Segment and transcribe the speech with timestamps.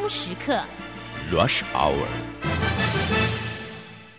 [0.00, 0.58] 峰时刻
[1.32, 2.06] Rush Hour.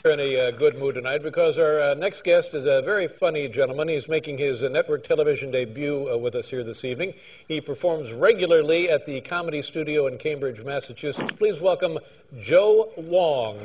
[0.03, 3.07] We're in a uh, good mood tonight because our uh, next guest is a very
[3.07, 3.89] funny gentleman.
[3.89, 7.13] He's making his uh, network television debut uh, with us here this evening.
[7.47, 11.33] He performs regularly at the Comedy Studio in Cambridge, Massachusetts.
[11.33, 11.99] Please welcome
[12.39, 13.57] Joe Wong.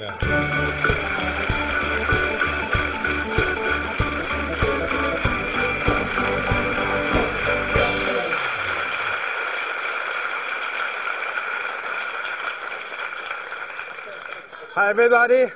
[14.80, 15.52] Hi, everybody.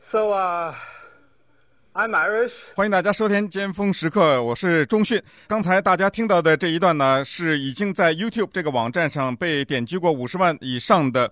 [0.00, 0.74] So, uh,
[1.94, 2.74] I'm Irish.
[2.74, 5.22] 欢迎大家收听《尖峰时刻》，我是钟迅。
[5.46, 11.30] 刚才大家听到的这一段呢，是已经在 YouTube 这个网站上被点击过五十万以上的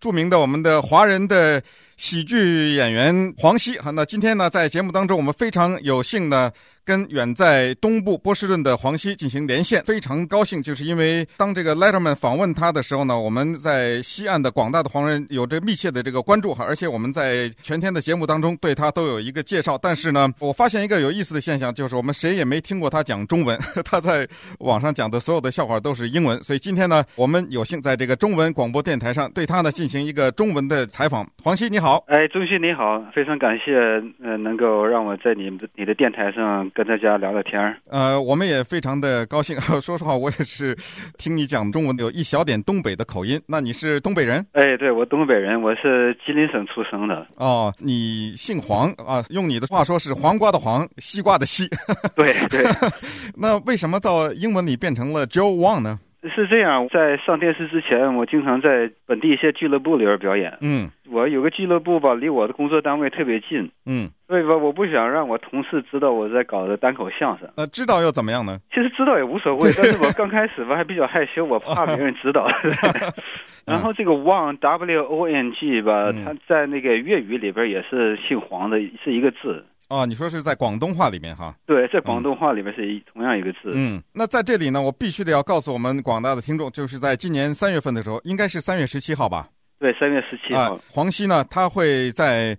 [0.00, 1.62] 著名的我们的华人的
[1.98, 3.78] 喜剧演员黄西。
[3.80, 6.50] 好，那今天呢，在节目当中，我们非常有幸呢。
[6.90, 19.78] 跟远在东部波士顿的黄西进行连线，非常高兴，就是因为当这个 Letterman 访问他的时候呢，我们在西岸的广大的华人有着密切的这个关注哈，而且我们在全天的节目当中对他都有一个介绍。
[19.80, 24.26] 但是呢，我发现一个有意思的现象，就是我们谁也没听过他讲中文， 他在
[24.58, 26.42] 网上讲的所有的笑话都是英文。
[26.42, 31.24] 所以今天呢，我们有幸在这个中文广播电台上对他呢进行一个中文的采访。
[31.40, 33.76] 黄西你好，哎，钟迅你好，非常感谢
[34.24, 36.68] 呃能够让我在你的你的电台上。
[36.80, 39.54] 跟大家聊聊天儿，呃，我们也非常的高兴。
[39.82, 40.74] 说实话，我也是
[41.18, 43.38] 听你讲中文有一小点东北的口音。
[43.46, 44.38] 那你是东北人？
[44.52, 47.26] 哎，对，我东北人，我是吉林省出生的。
[47.34, 49.22] 哦，你姓黄啊？
[49.28, 51.68] 用你的话说是黄瓜的黄，西瓜的西。
[52.16, 52.64] 对 对。
[53.36, 56.00] 那为什么到英文里变成了 Joe Wang 呢？
[56.28, 60.58] 是这样，在上电视之前，我经常在本地一些俱乐部里边表演。
[60.60, 63.70] 嗯，我有个俱乐部吧，离我的工作单位特别近。
[63.86, 67.48] 嗯，所以吧，我不想让我同事知道我在搞的单口相声。
[67.56, 68.58] 呃，知道又怎么样呢？
[68.70, 72.46] 其实知道也无所谓， 但是我刚开始吧还比较害羞，我怕别人知道。
[73.66, 79.64] 然后这个 Wong W O N G 吧，它在那个粤语里边也是姓黄的，是一个字。
[79.90, 81.52] 哦，你说是在广东话里面哈？
[81.66, 83.72] 对，在广东话里面是一、嗯、同样一个字。
[83.74, 89.48] 嗯，那在这里呢，我必须得要告诉我们广大的听众，就是在今年三月份的时候，应该是三月十七号吧？
[89.80, 90.74] 对，三月十七号。
[90.74, 92.56] 呃、黄西呢，他会在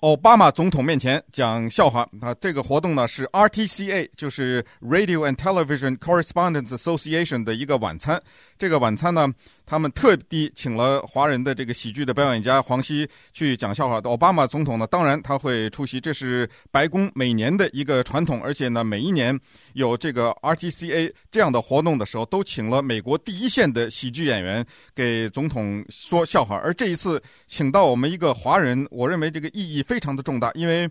[0.00, 2.00] 奥巴马总统面前讲笑话。
[2.20, 8.20] 啊，这个活动呢是 RTCA，就是 Radio and Television Correspondents Association 的一个晚餐。
[8.58, 9.28] 这个晚餐呢，
[9.64, 13.98] 他们特地请了华人的这个喜剧的表演家黄西去讲笑话。
[14.04, 18.42] 奥巴马总统呢，当然他会出席，这是白宫每年的一个传统。
[18.42, 19.38] 而且呢，每一年
[19.74, 24.64] 有这个 RTCA 这样的活动的时候，都请了美国第一线的喜剧演员
[24.94, 26.56] 给总统说笑话。
[26.56, 30.90] 而这一次请到我们一个华人，我认为这个意义非常的重大，因为。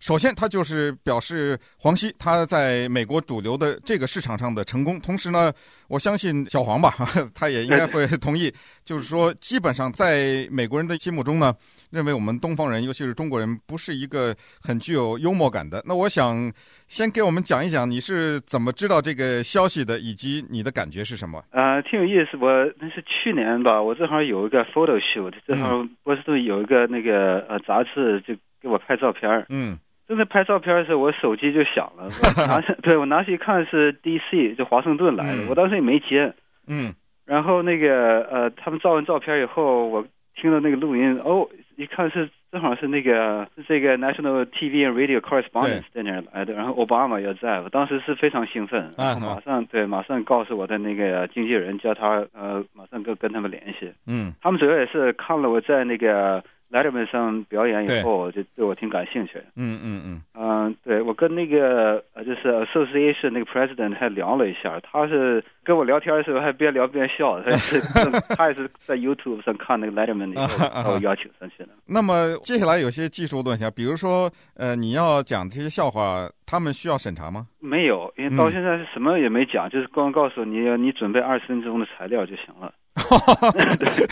[0.00, 4.98] 首先，他就是表示黄西他在美国主流的这个市场上的成功。
[4.98, 5.52] 同时呢，
[5.88, 6.90] 我相信小黄吧，
[7.34, 8.50] 他也应该会同意，
[8.82, 11.54] 就是说，基本上在美国人的心目中呢，
[11.90, 15.82] 认为我们东方人，尤其是中国人，不是一个很具有幽默感的。
[15.86, 16.50] 那我想
[16.88, 21.44] 先给我们讲一讲你是怎么知道这个消息的，以及你的感觉是什么？
[21.50, 22.38] 呃，挺有意思。
[22.38, 22.48] 我
[22.80, 29.44] 那是去年吧，我正好有一个 photo shoot，正好波士顿有一个那个呃杂志就给我拍照片。
[29.50, 29.78] 嗯。
[30.10, 32.02] 正在拍照片的时候，我手机就响了。
[32.36, 34.56] 我拿对我拿起一看是 D.C.
[34.56, 36.34] 就华盛顿来的，嗯、我当时也没接。
[36.66, 36.92] 嗯。
[37.24, 40.04] 然后那个呃，他们照完照片以后，我
[40.34, 53.92] 听到那个录音，哦，一看是正好是那个是这个 National TV and Radio Correspondents 在那儿来的，然后奥巴马也在，我当时是非常兴奋，然后马上、啊、对马上告诉我的那个经纪人，叫他呃马上跟跟他们联系。
[54.08, 54.34] 嗯。
[54.42, 56.42] 他们主要也是看了我在那个。
[56.70, 59.42] Letterman 上表演以后，就对我挺感兴趣。
[59.56, 60.22] 嗯嗯嗯。
[60.34, 67.80] 嗯，对我跟那个呃，就是 Association 那个 President 还聊了一下，他是跟我聊天的时候还边聊边笑，他是
[68.36, 71.70] 他也是在 YouTube 上看那个 Letterman 以后把我邀请上去的。
[71.86, 77.46] 那么接下来有些技术问题，比如说呃，你要讲这些笑话，他们需要审查吗？
[77.58, 82.72] 没有，因为到现在是什么也没讲，嗯、就是光告诉你，你准备二十分钟的材料就行了。
[83.54, 84.06] 对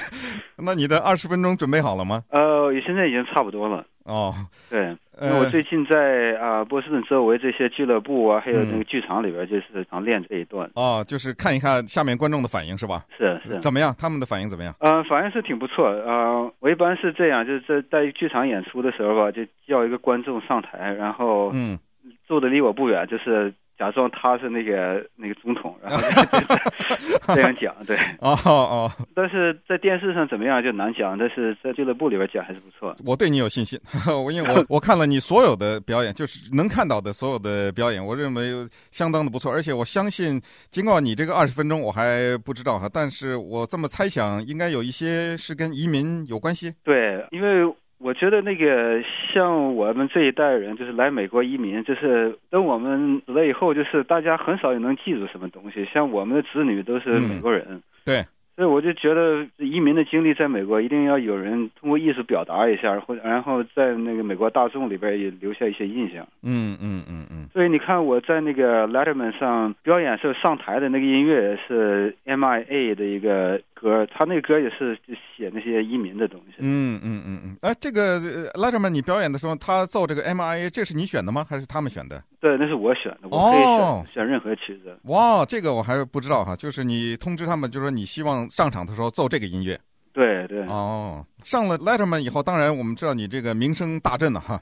[0.56, 2.22] 那你的二十分钟准备好了吗？
[2.30, 2.47] 呃，
[2.80, 3.84] 现在已经差不多了。
[4.04, 4.32] 哦，
[4.70, 10.70] 对，因为我最近在啊、呃、波士顿周围这些俱乐部啊，还有那个剧场里边，就是常练这一段。
[10.74, 13.04] 哦，就是看一看下面观众的反应是吧？
[13.18, 13.58] 是是。
[13.60, 13.94] 怎么样？
[13.98, 14.74] 他们的反应怎么样？
[14.80, 15.88] 呃，反应是挺不错。
[15.88, 21.78] 呃，我一般是这样，就是在在剧场演出的时候吧，就叫一个观众上台，然后嗯，
[22.26, 23.52] 坐的离我不远，就是。
[23.78, 27.96] 假装他是那个那个总统， 然后这样讲，对。
[28.18, 28.90] 哦哦。
[29.14, 32.94] 但是在电视上怎么样就难讲，但是在俱乐部里边讲还是不错。
[33.06, 33.78] 我对你有信心，
[34.24, 39.52] 我因为我我看了你所有的表演，就是能看到的所有的表演，我认为相当的不错。
[39.52, 40.40] 而且我相信，
[40.70, 46.74] 尽管你这个二十分钟我还不知道哈，但是我这么猜想，应该有一些是跟移民有关系。
[46.82, 47.72] 对，因为。
[47.98, 49.02] 我觉得那个
[49.32, 55.84] 像我们这一代人，就是来美国移民，就是等我们死了以后，就是大家很少也能记住什么东西。
[55.92, 58.24] 像我们的子女都是美国人，嗯、对。
[58.56, 66.26] 所以我就觉得移民的经历在美国一定要有人通过艺术表达一下，或然后在那个美国大众里边也留下一些印象。
[66.42, 67.46] 嗯嗯嗯嗯。
[67.52, 74.98] 所以你看我在那个 Letterman 上表演时候上台的那个音乐是 MIA 的一个歌，他那歌也是
[75.36, 76.56] 写那些移民的东西。
[76.58, 77.56] 嗯嗯嗯嗯。
[77.62, 78.20] 哎，这个
[78.52, 81.46] Letterman 你表演的时候，他奏这个 MIA，这是你选的吗？
[81.48, 82.22] 还是他们选的？
[82.40, 84.96] 对，那是我选的，我可以选、哦、选任何曲子。
[85.04, 88.48] 哇，这个我还不知道哈，就是你通知他们，就是说你希望。
[88.50, 89.78] 上场的时候奏这个音乐，
[90.18, 94.60] 对对哦，上了 Letterman 以后，当然我们知道你这个名声大振了哈。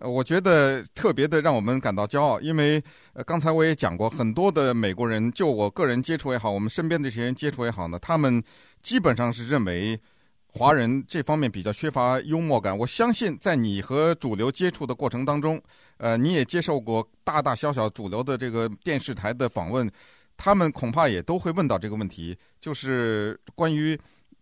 [0.00, 2.82] 我觉得特别的让我们感到骄傲，因为
[3.26, 8.42] 刚才我也讲过，很多的美国人，就我个人接触也好，我们身边这些人接触也好呢，他们
[8.82, 9.98] 基本上是认为
[10.52, 12.76] 华人这方面比较缺乏幽默感。
[12.76, 15.58] 我相信在你和主流接触的过程当中，
[15.96, 19.90] 呃，你也接受过大大小小主流的这个电视台的访问。
[20.36, 23.98] 他们恐怕也都会问到这个问题，就是关于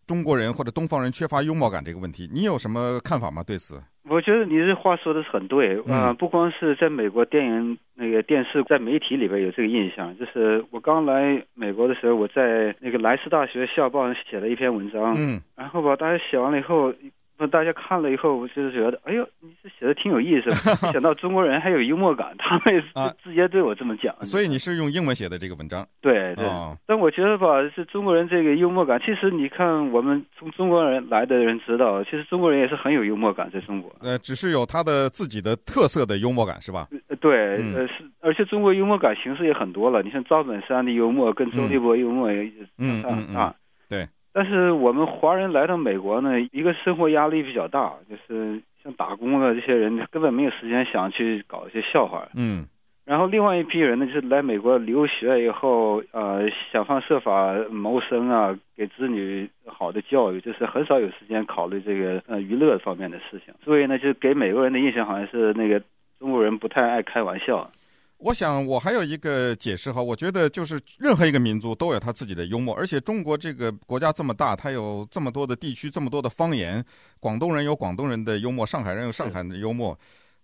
[0.06, 3.42] 中国人或者东方人缺乏幽默感这个问题，你有什么看法吗？
[3.42, 3.82] 对此？
[4.08, 16.94] 我觉得你这话说的是很对，啊、呃，不光是在美国电影那个电视，在媒体里边有这个印象，就是我刚来美国的时候，我在那个莱斯大学校报上写了一篇文章，嗯，然后吧，大家写完了以后。
[17.38, 20.48] 那大家看了以后，我就是觉得，哎呦，你这写的挺有意思。
[20.86, 24.14] 没想到中国人还有幽默感，他们就直接对我这么讲。
[24.18, 25.86] 啊、所以你是用英文写的这个文章？
[26.00, 26.46] 对对。
[26.46, 33.94] 哦、但我觉得吧，是中国人这个幽默感，其实你看，我们从中国人来的人知道，其实中国人也是很有幽默感，在中国。
[34.00, 36.88] 呃，只是有他的自己的特色的幽默感，是吧？
[37.20, 40.02] 对，嗯、呃是，而且中国幽默感形式也很多了。
[40.02, 42.44] 你像赵本山的幽默，跟周立波幽默也
[42.78, 43.54] 嗯嗯嗯啊，
[43.88, 44.08] 对。
[44.36, 52.28] 但是我们华人来到美国呢，一个生活压力比较大，就是像打工的这些人根本没有时间想去搞一些笑话。
[52.34, 52.66] 嗯。
[53.06, 63.54] 然后另外一批人呢，就是来美国留学以后，呃，想方设法谋生啊，给子女好的教育，就是很少有时间考虑这个呃娱乐方面的事情。
[63.64, 65.80] 所以呢，就给美国人的印象好像是那个
[66.18, 67.70] 中国人不太爱开玩笑。
[68.18, 76.84] 我想，我还有一个解释哈，我觉得就是任何一个民族都有他自己的幽默，而且中国这个国家这么大，它有这么多的地区，这么多的方言，
[77.20, 79.96] 广东人有广东人的幽默，上海人有上海人的幽默，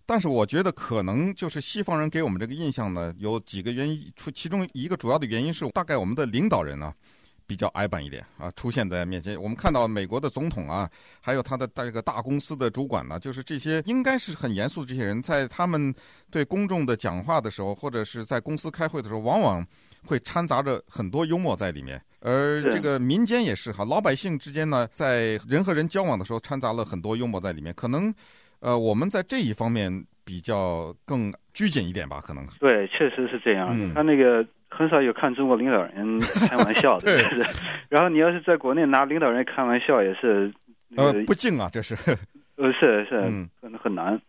[0.05, 6.93] 但是我觉得可能就是西方人给我们这个印象呢，有几个原因，出其中一个主要的原因是大概我们的领导人呢。
[7.45, 9.41] 比较矮板一点啊，出现在面前。
[9.41, 10.89] 我们看到美国的总统啊，
[11.21, 15.93] 还有他的这个大公司的主管呢，就是这些应该是很严肃的这些人，在他们
[16.31, 19.65] 对公众的讲话的时候，或者是在公司开会的时候，往往
[20.05, 22.01] 会掺杂着很多幽默在里面。
[22.21, 27.73] 而这个民间也是哈，老百姓之间呢，在人和人交往的时候，掺杂了很多幽默在里面。
[27.73, 28.13] 可能，
[28.61, 32.47] 呃，我们在这一方面比较更拘谨一点吧，可能。
[32.59, 33.69] 对，确实是这样。
[33.73, 34.45] 嗯，他那个。
[34.75, 37.11] 很少有看中国领导人 开玩笑的。
[37.89, 40.51] 然后你要是在国内拿领导人开玩笑，也是、
[40.89, 41.95] 那个、呃不敬啊，这是。
[42.55, 44.19] 呃，是是，嗯，很很难。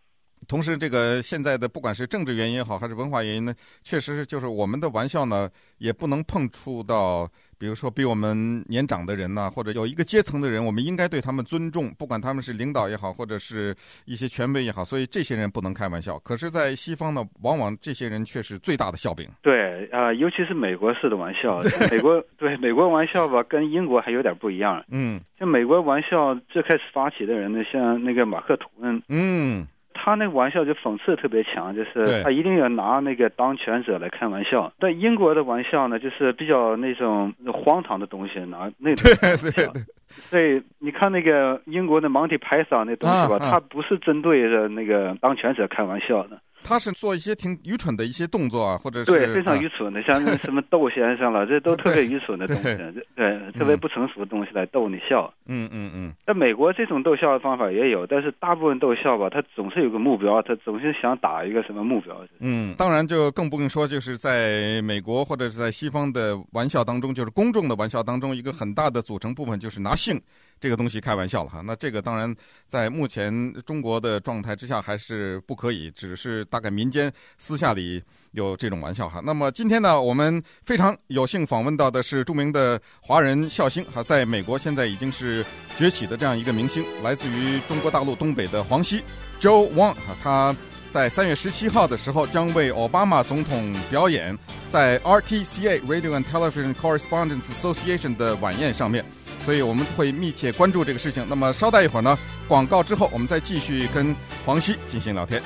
[0.47, 3.53] 同时，这个现在的不管是政治原因也好，还是文化原因呢，
[3.83, 7.27] 确实是就是我们的玩笑呢，也不能碰触到。
[7.57, 16.19] 比如说，比我们年长的人呢，或者有一个阶层的人，我们应该对他们尊重，不管他们是领导也好，或者是一些权威也好，所以这些人不能开玩笑。
[16.19, 19.25] 可是，在西方呢，往往这些人却是最大的笑柄。
[19.41, 24.83] 对啊、呃，尤其是美国式的玩笑，美国对美国玩笑吧，跟英国还有点不一样。
[24.89, 29.01] 嗯，像美国玩笑最开始发起的人呢，像那个马克吐温。
[29.07, 29.65] 嗯。
[29.95, 34.71] 他那个玩笑就讽刺特别强，就是他一定要拿那个当权者来开玩笑。
[34.77, 39.51] 但英国的玩笑呢，就是比较那种荒唐的东西拿那种 玩笑。
[39.51, 39.81] 对对对。
[40.07, 46.39] 所以你看那个英国的 Monty Python 那东西吧，他不是针对着那个当权者开玩笑的。
[46.65, 55.31] 他是做一些挺愚蠢的一些动作啊，或者是对非常愚蠢的，像那什么 逗先生了，这都特别愚蠢的东西，对，对特别不成熟的东西来逗你笑。
[55.45, 56.11] 嗯嗯嗯。
[56.25, 62.15] 在美国，这种逗笑的方法也有，但是大部分逗笑吧，他总是有个目标，他总是想打一个什么目标。
[62.39, 70.19] 嗯，当然就更不用说，就是在美国或者是在西方的玩笑当中，就是公众的玩笑当中，一个很大的组成部分就是拿性
[70.59, 71.61] 这个东西开玩笑了哈。
[71.61, 72.33] 那这个当然
[72.67, 79.21] 在目前中国的状态之下还是不可以，只是大概民间私下里有这种玩笑哈。
[79.23, 85.45] 那么今天呢，我们非常有幸访问到的是著名的华人笑星哈，在美国现在已经是
[85.77, 89.01] 崛起的这样一个明星，来自于中国大陆东北的黄西
[89.39, 90.55] Joe Wang 哈，他。
[90.91, 94.33] 在三月十七号的时候，将为奥巴马总统表演
[94.69, 99.03] 在 RTCA Radio and Television Correspondents Association 的晚宴上面，
[99.44, 101.24] 所以我们会密切关注这个事情。
[101.28, 102.16] 那么稍待一会儿呢，
[102.46, 104.14] 广告之后，我们再继续跟
[104.44, 105.42] 黄西进行聊天。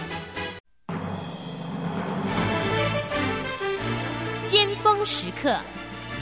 [4.47, 5.57] 尖峰时刻，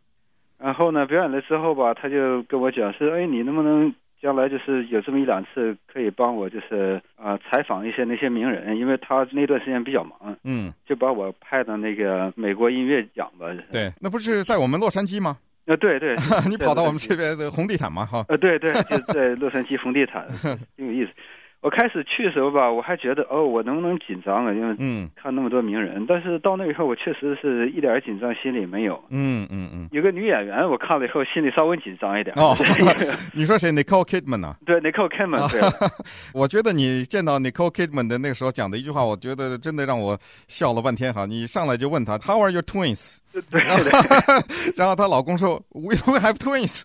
[0.59, 15.37] 嗯然后呢，表演了之后吧，他就跟我讲说：“哎，你能不能将来就是有这么一两次，可以帮我就是啊、呃、采访一些那些名人，因为他那段时间比较忙，嗯，就把我派到那个美国音乐奖吧。”对，那不是在我们洛杉矶吗？
[15.67, 16.15] 啊，对对，
[16.49, 18.25] 你跑到我们这边的红地毯嘛，哈。
[18.27, 20.27] 呃，对对，就在洛杉矶红地毯，
[20.75, 21.11] 挺有意思。
[21.59, 24.53] 我开始去的时候吧，我还觉得哦，我能不能紧张啊？
[24.53, 25.95] 因为嗯，看那么多名人。
[25.97, 28.93] 嗯、但是到那以后，我确实是一点紧张心里没有。
[29.09, 29.89] 嗯嗯嗯。
[29.91, 32.33] 有个女演员，我看了以后心里稍微紧张一点。
[32.37, 32.55] 哦，
[33.33, 34.55] 你说谁？Nicole Kidman 呢、啊？
[34.65, 35.51] 对，Nicole Kidman。
[35.51, 35.61] 对。
[36.33, 41.25] 我觉得你见到 Nicole Kidman 的那个时候讲的一句话，我觉得真的让我笑了半天哈。
[41.25, 43.17] 你上来就问他，How are your twins？
[43.31, 43.61] 对对，
[44.75, 46.83] 然后她老公说，We don't have twins。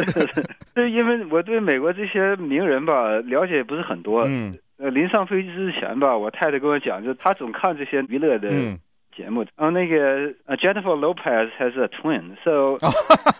[0.74, 4.22] 对，因为我对美国这些名人吧了解不是很多。
[4.26, 4.56] 嗯。
[4.76, 8.48] 呃，临上飞机之前吧，我太太跟我讲，就她总看这些娱乐的。
[9.16, 9.24] 嗯。
[9.24, 12.76] 节目，然后那个呃，Jennifer Lopez has a twin，so，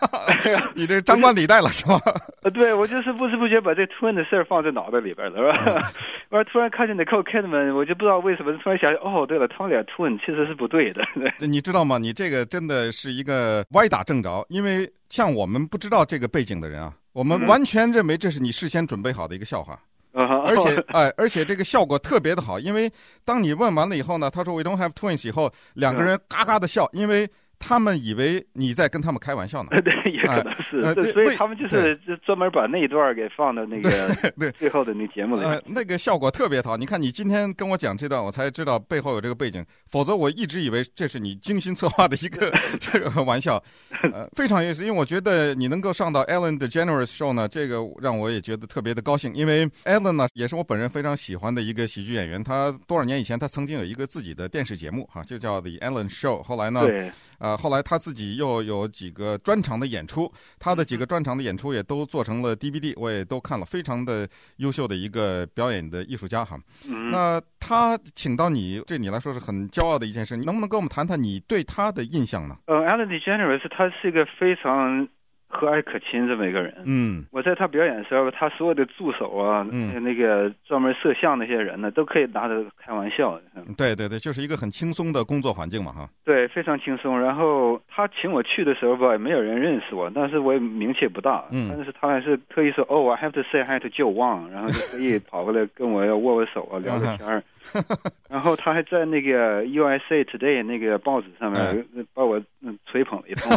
[0.75, 2.01] 你这张冠李戴了是吗？
[2.43, 5.93] 呃，对，我就是不知不觉把这 twin 的事儿放在脑袋里边了，是吧？
[6.31, 11.03] 我、嗯、 突然看见 Nicole Kidman，我就不知道为什么，突然想，哦，对了，他们俩 twin 其实是不对的。
[11.41, 11.99] 你知道吗？
[11.99, 19.77] 你这个真的是一个歪打正着，因为像我们不知道这个背景的人啊，我们完全认为这是你事先准备好的一个笑话。
[20.15, 22.91] 而且， 哎，而且这个效果特别的好，因为
[23.25, 27.29] 当你问完了以后呢，他说 “We don't have twins” 以后，两个人嘎嘎的笑，因为。
[27.67, 33.91] 他们以为你在跟他们开玩笑呢， 对，也可能是，呃、对，所以他们就是就专门把那一段给放到那个
[34.39, 36.77] 对 最后的那节目里，呃，那个效果特别好。
[36.77, 43.63] 你看，你今天跟我讲这段，我才知道背后有这个背景，否则我一直以为这是你精心策划的一个 这个玩笑，
[44.13, 44.85] 呃，非常有意思。
[44.85, 49.35] 因为我觉得你能够上到 Ellen 的 Generous Show 呢，这个让我也觉得特别的高兴。
[49.35, 52.45] 因为 Ellen 呢，也是我本人非常喜欢的一个喜剧演员。
[52.45, 56.43] 他多少年以前，他曾经有一个自己的电视节目，哈，就叫 The Ellen Show。
[56.43, 57.11] 后来呢，对。
[57.55, 66.59] 啊，后来他自己又有几个专场的演出，他的几个专场的演出也都做成了 DVD，我也都看了，非常的优秀的一个表演的艺术家哈。
[67.11, 72.57] 那他请到你，对你来说是很骄傲的一件事，你能不能跟我们谈谈你对他的印象呢？
[72.67, 75.09] 呃，Ellen DeGeneres 他是一个非常。
[75.55, 83.41] 和蔼可亲这么一个人，嗯，我在他表演的时候，他所有的助手啊，嗯，那个专门摄像那些人呢，都可以拿着开玩笑。
[83.77, 86.09] 对对对，就是一个很轻松的工作环境嘛，哈。
[86.25, 87.19] 对，非常轻松。
[87.19, 97.43] 然后他请我去的时候吧，也没有人认识我，但是我也名气不大，嗯，但是他还是特意说，哦，I have to say hi to Joe Wang，然后就特意跑过来跟我要握握手啊，聊聊天儿。
[98.29, 103.51] 然后他还在那个 USA Today 那个报纸上面把我嗯吹捧了一通。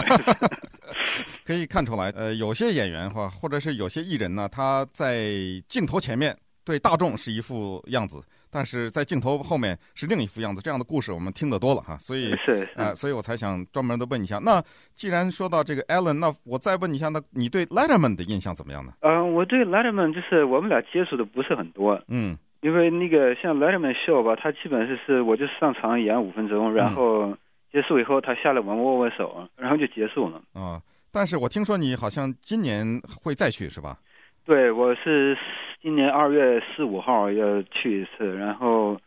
[1.46, 5.28] 可以看出来，呃，有些演员哈或者是有些艺人呢，他在
[5.68, 10.62] 镜头前面对大众是一副样子，但是在镜头后面是另一副样子。
[10.62, 14.40] 这样的故事我们听得多了哈，所以是啊、呃，所以我才想专门的问一下。
[14.40, 14.62] 那
[14.94, 18.94] 既然说到这个 Allen，那我再问一下，那你对 Letterman 的印象怎么样呢？
[19.02, 22.38] 嗯、呃，我对 Letterman 就是我们俩接触的不是很多，嗯。
[22.62, 27.38] 因为那个像 Letterman Show 吧，他基本是我就上场演五分钟，然后
[27.72, 30.38] 结束以后他下来我们握握手， 然后就结束了。
[30.54, 30.82] 啊、嗯。
[31.12, 33.98] 但是我听说你好像今年会再去，是吧？
[34.46, 35.38] 对，我是
[35.82, 39.00] 今年二月十五号要去一次，然后。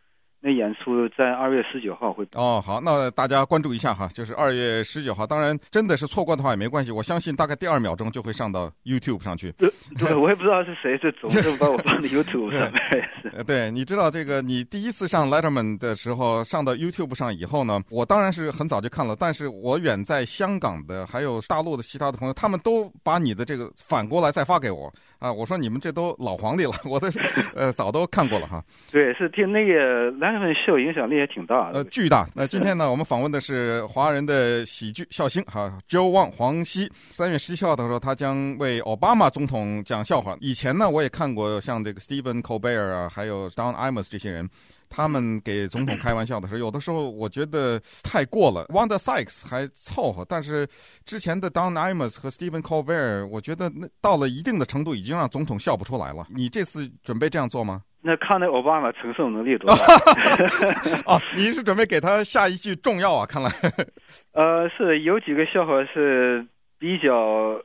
[0.43, 5.25] 那演出在二月十九号会哦，好，那大家关注一下哈，就是二月十九号。
[5.27, 9.51] 当然，真的是错过的话也没关系，我相信大概第二秒钟就会上到 YouTube 上去。
[9.51, 12.73] 对，对我也不知道是谁，是总是把我放到 YouTube 上面。
[12.89, 27.11] 对， 对，你知道这个，你第一次上 Letterman 的时候上到 YouTube 上以后呢，我当然是很早就看了，但是我远在香港的还有大陆的其他的朋友，他们都把你的这个反过来再发给我啊，我说你们这都老皇帝了，我的
[27.55, 28.59] 呃早都看过了哈。
[28.91, 30.30] 对，是听那个。
[30.31, 32.27] 他们秀影响力也挺大的，呃，巨大。
[32.33, 36.91] 那今天呢，我们访问的是华人的喜剧笑星哈，Joe Wong 黄西。
[37.11, 40.37] 三月十七号的时候，他将为奥巴马总统讲笑话。
[40.39, 44.49] 以前呢，我也看过像这个 Stephen Colbert 啊，还有 Don Imus 这些人，
[44.89, 48.65] 他们给总统开玩笑的时候，有的时候我觉得太过了。
[48.67, 50.67] Wanda Sykes 还凑合，但是
[51.05, 56.27] 之前的 Don Imus 和 Stephen Colbert，我觉得那到了一定的程度，已经让总统笑不出来了。
[56.29, 57.81] 你这次准备这样做吗？
[58.01, 59.83] 那看那奥巴马承受能力多大？
[61.05, 63.25] 哦，你是准备给他下一句重要啊？
[63.25, 63.49] 看来，
[64.33, 66.45] 呃，是有几个笑话是
[66.79, 67.61] 比较，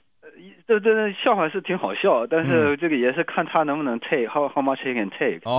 [0.68, 5.40] 这这笑话是挺好笑，但是这个也是看他能不能 take，how how much he can take。
[5.44, 5.58] 哦，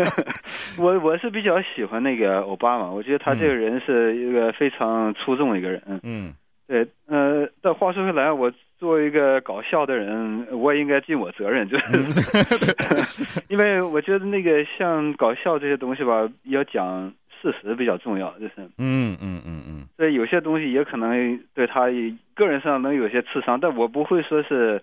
[0.78, 6.00] 我我是比较喜欢那个奥巴马，我觉得他这个人是一个非常出众的一个人。
[6.02, 6.32] 嗯，
[6.70, 8.50] 对，呃，但话说回来，我。
[8.80, 17.12] 作为一个搞笑的人，我也应该尽我责任，就是， 因为我觉得那个像搞笑这些东西吧，要讲
[17.42, 21.88] 事实比较重要，就是，嗯嗯嗯嗯，所以有些东西也可能对他
[22.34, 24.82] 个人上能有些刺伤，但我不会说是，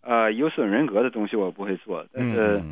[0.00, 2.62] 呃，有损人格的东西我不会做，但是，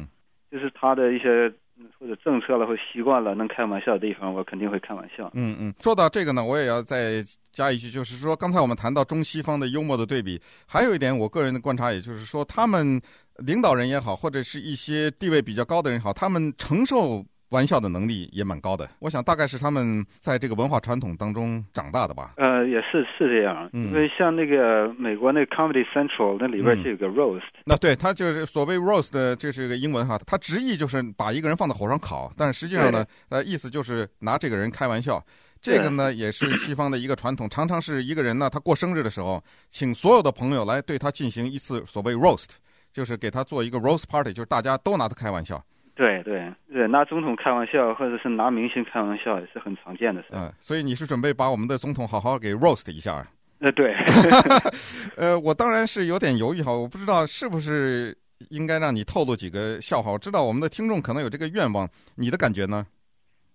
[0.50, 1.52] 就是他的一些。
[1.98, 5.30] 或者政策了，或习惯了能开玩笑的地方，我肯定会开玩笑。
[5.34, 7.22] 嗯嗯，说到这个呢，我也要再
[7.52, 13.00] 加一句，就是说，刚才我们谈到中西方的幽默的对比，还有一点我个人的观察，也就是说，他们
[13.36, 17.24] 领导人也好，或者是一些地位比较高的人也好，他们承受。
[17.52, 22.32] 玩笑的能力也蛮高的，我想大概是他们在这个文化传统当中长大的吧。
[22.38, 35.22] 呃，也是是这样，嗯、因为像那个美国那 Comedy Central 那里边就有个 roast，、嗯、那对，他就是所谓 roast 的，这是个英文哈，他直译就是把一个人放在火上烤，但实际上呢，呃，意思就是拿这个人开玩笑。
[35.60, 39.40] 这个呢，也是西方的一个传统，常常是一个人呢，他过生日的时候，
[39.70, 42.48] 请所有的朋友来对他进行一次所谓 roast，
[42.92, 45.64] 就是给他做一个 roast party，就是大家都拿他开玩笑。
[46.02, 50.28] 对对对，拿总统开玩笑，或者是拿明星开玩笑，也是很常见的事。
[50.32, 53.24] 嗯，所以你是准备把我们的总统好好给 roast 一下？
[53.60, 53.94] 呃，对。
[55.16, 58.16] 呃，我当然是有点犹豫哈，我不知道是不是
[58.50, 60.10] 应该让你透露几个笑话。
[60.10, 62.84] 我知道我们的听众可能有这个愿望，你的感觉呢？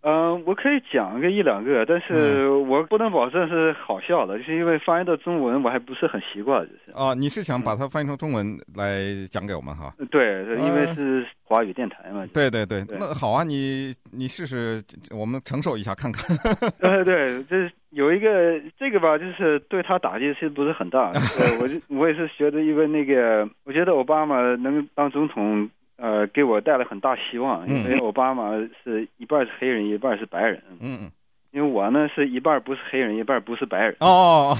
[0.07, 6.91] 嗯、呃，我可以讲个一两个，但是我不能保证是好笑的，就是因为翻译到中文我还不是很习惯，就是。
[6.97, 9.93] 啊，你是想把它翻译成中文来讲给我们哈？
[10.09, 12.21] 对，因为是华语电台嘛。
[12.21, 14.81] 呃、对对对，对那好啊，你你试试，
[15.13, 16.23] 我们承受一下看看。
[16.79, 21.11] 呃，对，这有一个这个吧，就是对他打击其实不是很大。
[21.11, 25.69] 对我就我也是觉得，因为那个，我觉得奥巴马能当总统。
[25.97, 28.51] 呃，给我带来很大希望，因为奥巴马
[28.83, 30.61] 是一半是黑人，一半是白人。
[30.79, 31.11] 嗯嗯，
[31.51, 33.95] 因为我呢是一半不是黑人，一半不是白人。
[33.99, 34.55] 哦，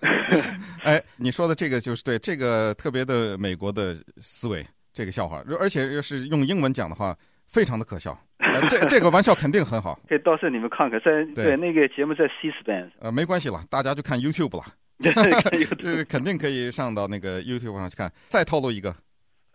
[0.82, 7.14] 哎，你说的这个就是对，这个特别的美国的思维，这个笑话，而且要是用英文讲的话，
[7.46, 8.18] 非常的可笑。
[8.38, 9.98] 呃、这 这个玩笑肯定很好。
[10.08, 12.90] 可以到时候你们看看，在对，对那个节目在 C-SPAN。
[13.00, 14.64] 呃，没关系了，大家就看 YouTube 了。
[15.00, 18.10] YouTube 肯定可以上到那个 YouTube 上去看。
[18.28, 18.94] 再透露一个。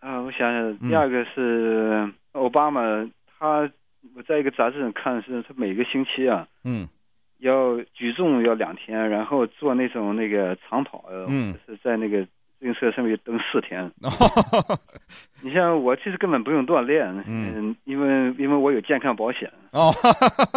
[0.00, 2.80] 啊、呃，我想想，第二个是奥巴马，
[3.38, 3.70] 他
[4.16, 6.88] 我在一个杂志上看，是他每个星期啊，嗯，
[7.38, 12.24] 要举重要两天，然后做那种那个长跑，嗯，是在那个
[12.58, 13.84] 自行车上面蹬四天。
[14.00, 14.10] 哦、
[15.42, 19.52] 你像我其实根本不用锻炼，嗯，嗯，因为因为我有健康保险。
[19.72, 19.92] 哦，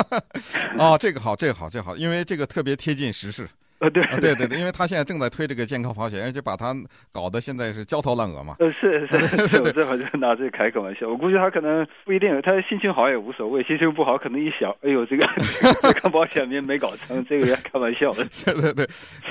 [0.79, 3.45] 哦，这个好，这个好，这个好，因为这个特别贴近时事。
[3.83, 6.73] 呃， 对，对对对，因为他现在正在推这个健康保险，而且把他
[7.11, 8.55] 搞得现在是焦头烂额嘛。
[8.59, 11.07] 呃，是是 是，我这会就拿这个开个玩笑。
[11.09, 15.27] 我估计他可能不一定，他心情好也无所谓，心情不好可能一想，哎呦，这个
[15.81, 18.25] 健康保险没没搞成，这个也开玩笑的。
[18.45, 18.87] 对对对，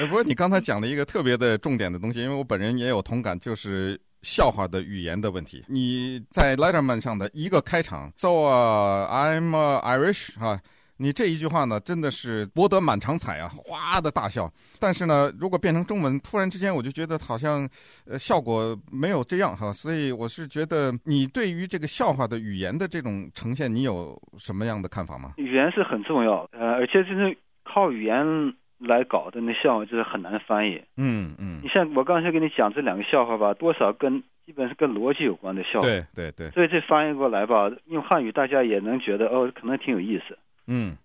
[0.07, 5.65] 不过你刚才讲了一个特别的重点的东西，因为我本人也有同感，就是笑话的语言的问题。
[5.69, 9.51] 你在 Letterman 上的一个开场，So、uh, I'm
[9.83, 10.61] Irish 哈。
[11.03, 14.49] 你这一句话呢，真的是博得满场彩啊，哗的大笑。
[14.79, 17.69] 但是呢，如果变成中文，突然之间我就觉得好像，
[18.07, 19.73] 呃，效果没有这样哈。
[19.73, 25.33] 所以我是觉得，你对于这个笑话的语言的这种呈现，你有什么样的看法吗？
[25.39, 28.25] 语言是很重要，呃，而且就是靠语言
[28.79, 30.81] 来搞的那笑话就是很难翻译。
[30.97, 35.87] 嗯嗯你，像我刚才跟你讲这两个笑话吧，多少跟基本是跟逻辑有关的笑话。
[35.89, 40.39] 对对对，所以这翻译过来吧，用汉语大家也能觉得哦，可能挺有意思。
[40.67, 40.97] 嗯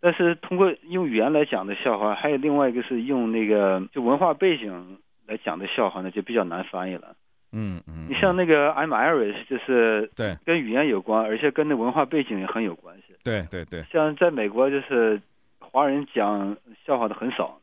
[0.00, 7.14] 但是通过用语言来讲的笑话，还有另外一个是用那个就文化背景来讲的笑话呢，就比较难翻译了。
[7.52, 13.14] 嗯嗯，你像那个 I'm Irish，就是对跟语言有关，而且跟那文化背景也很有关系。
[13.22, 15.20] 对对对，像在美国，就是
[15.60, 17.60] 华人讲笑话的很少，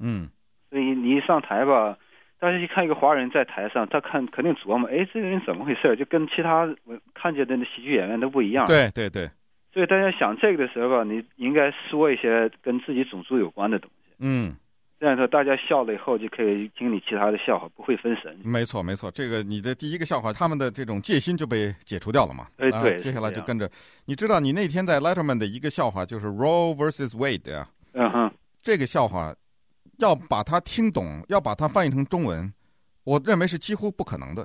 [0.00, 0.28] 嗯
[0.68, 1.96] 所以你一上台吧，
[2.38, 5.96] 大家一看一个华人在台上，他看肯定琢磨，哎，这个人怎么回事？
[5.96, 8.66] 就跟其他我看见的那喜剧演员都不一样。
[8.66, 9.30] 对对对，
[9.78, 14.56] 所以大家想这个的时候吧，你应该说一些跟自己种族有关的东西，嗯。
[14.98, 18.36] 这样说大家笑了以后就可以听你其他的笑话，不会分神。
[18.42, 22.48] 没错，没错，这个你的第一个笑话，他们的这种戒心就被解除掉了嘛。
[22.56, 23.70] 哎对啊接下来就跟着，
[24.06, 29.32] 你知道，你那天在 Letterman 的一个笑话就是 Roe versus Wade 呀、嗯哼，这个笑话
[29.98, 32.52] 要把它听懂，要把它翻译成中文，
[33.04, 34.44] 我认为是几乎不可能的。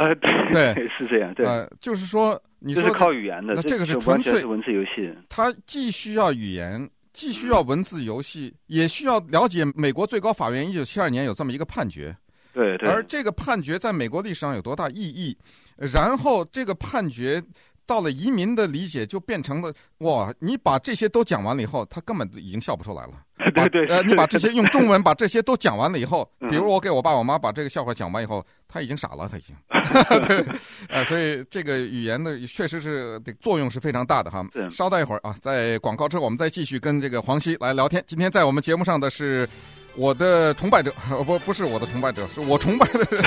[0.00, 5.14] 呃，对对是这样，对，呃，就是说，你说这是靠语言的，那这个是纯粹是文字游戏。
[5.28, 12.16] 它既需要语言，既需要文字游戏，也需要了解美国最高法院一九七二年有这么一个判决。
[12.54, 15.36] 对对，而这个判决在美国历史上有多大意义？
[15.76, 17.42] 然后这个判决
[17.90, 20.32] 到了移民的理解，就变成了哇！
[20.38, 23.14] 你把这些都讲完了以后，他根本已经笑不出来了。
[23.52, 29.56] 对对呃，你把这些用中文把这些都讲完了以后，嗯 比如我给我爸我妈把这个笑话讲完以后，他已经傻了，他已经。
[30.28, 30.44] 对，
[30.88, 34.46] 呃，所以这个语言的确实是的作用是非常大的哈。
[34.52, 38.04] 是稍待一会儿啊，在广告之后，我们再继续跟这个黄西来聊天。
[38.06, 39.48] 今天在我们节目上的是
[39.96, 43.22] 我的崇拜者，呃 不不是我的崇拜者，是我崇拜的人。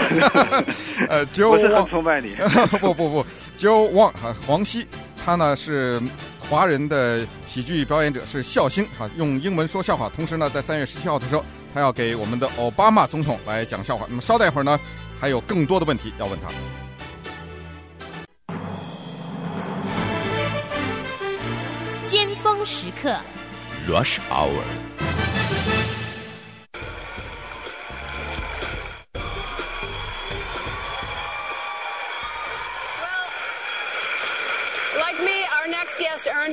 [1.09, 2.35] 呃，Joe 我是很 Wong，崇拜你。
[2.79, 3.25] 不不不
[3.59, 4.87] ，Joe Wang 啊，黄西，
[5.23, 6.01] 他呢是
[6.49, 10.09] 华人的喜剧表演者，是笑星啊，用英文说笑话。
[10.15, 14.05] 同时呢，在三月十七号的时候，他要给我们的奥巴马总统来讲笑话。
[14.09, 14.79] 那么稍待一会儿呢，
[15.19, 16.49] 还有更多的问题要问他。
[22.07, 23.15] 尖峰时刻
[23.89, 25.12] ，Rush Hour.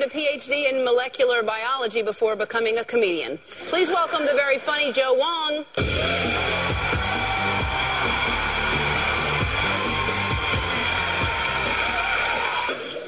[0.01, 3.39] Earned a PhD in molecular biology before becoming a comedian.
[3.69, 5.65] Please welcome the very funny Joe Wong.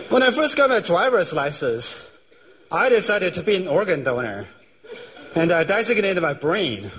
[0.08, 2.06] When I first got my driver's license,
[2.70, 4.46] I decided to be an organ donor.
[5.34, 6.90] And I designated my brain.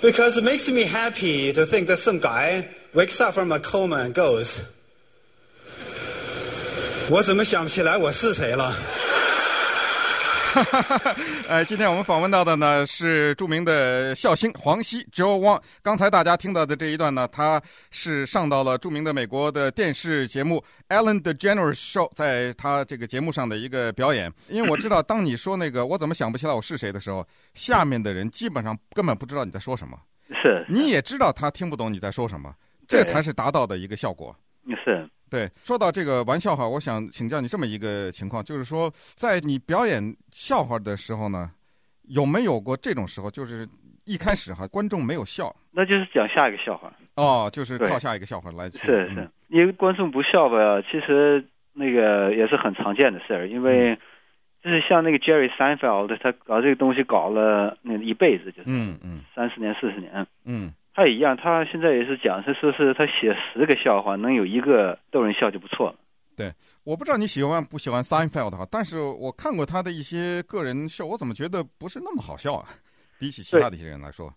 [0.00, 3.96] Because it makes me happy to think that some guy wakes up from a coma
[3.96, 4.64] and goes,
[7.08, 8.74] 我怎么想不起来我是谁了？
[11.48, 15.62] 呃，今天我们访问到的呢是著名的笑星黄西 Joe Wang。
[15.82, 24.32] 刚才大家听到的这一段呢，他是上到了著名的美国的电视节目 Ellen DeGeneres Show，在他这个节目上的一个表演。
[24.48, 29.96] 因为我知道，当你说那个我怎么想不起来我是谁的时候，下面的人基本上根本不知道你在说什么，
[30.42, 32.52] 是你也知道他听不懂你在说什么，
[32.88, 34.34] 这才是达到的一个效果。
[34.84, 41.50] 是，对，说到这个玩笑话，我想请教你这么一个情况，就是说，在你表演笑话的时候呢，
[42.08, 43.68] 有没有过这种时候，就是
[44.04, 46.92] 一开始哈，观众没有笑，那就是讲下一个笑话。
[47.16, 48.78] 哦，就是靠下一个笑话来去。
[48.78, 53.98] 是是嗯，因为观众不笑吧，其实那个也是很常见的事儿，因为
[54.62, 60.26] 就是像那个 Jerry Seinfeld，他搞这个东西搞了那一辈子，就是嗯嗯三十年、四十年。
[60.44, 65.96] 嗯他也一样，他现在也是讲，他说是他写十个笑话，能有一个逗人笑就不错了。
[66.34, 66.50] 对
[66.84, 72.64] 我不知道你喜欢不喜欢 Seinfeld 哈，但是我看过他的一些个人秀，我怎么觉得不是那么好笑啊？
[73.18, 74.32] 比起其他的一些人来说，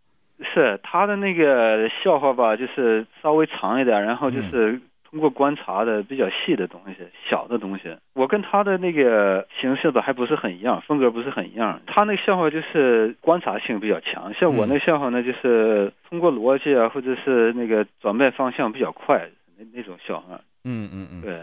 [0.54, 6.96] 是他的那个笑话吧，就是稍微长一点，然后就是通过观察的比较细的东西，
[7.30, 7.96] 小的东西。
[8.14, 11.82] 我跟他的那个形式吧还不是很一样，风格不是很一样。
[11.88, 20.40] 他那个笑话就是观察性比较强，像我那个笑话呢，就是通过逻辑啊，或者是那个转变方向比较快那那种笑话。
[20.64, 21.42] 嗯嗯嗯，对。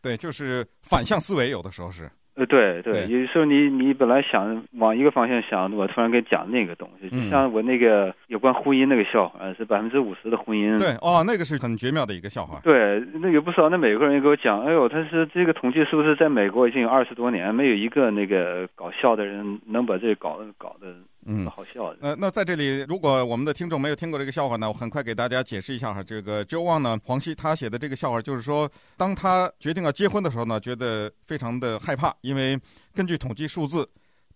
[0.00, 2.08] 对，就是反向思维，有的时候是。
[2.38, 10.78] 呃，对对对，有时候你你本来想往一个方向想，我突然给讲那个东西，嗯就像我那个有关婚姻那个笑话，是百分之五十的婚姻。
[10.78, 12.60] 对哦，那个是很绝妙的一个笑话。
[12.62, 20.94] 对，那有不少那美国人也给我讲，哎呦，他说这个统计是不是在美国已经有二十多年，没有一个那个搞笑的人能把这个搞搞得
[21.30, 21.98] 嗯好笑的。
[22.00, 26.02] 呃，那在这里，如果我们的听众没有听过这个笑话呢，我很快给大家解释一下哈。
[26.02, 32.58] 这个 Joe Wang 呢，黄西他写的这个笑话，就是说，当他决定要结婚的时候呢，觉得非常的害怕，因为
[32.94, 33.86] 根据统计数字，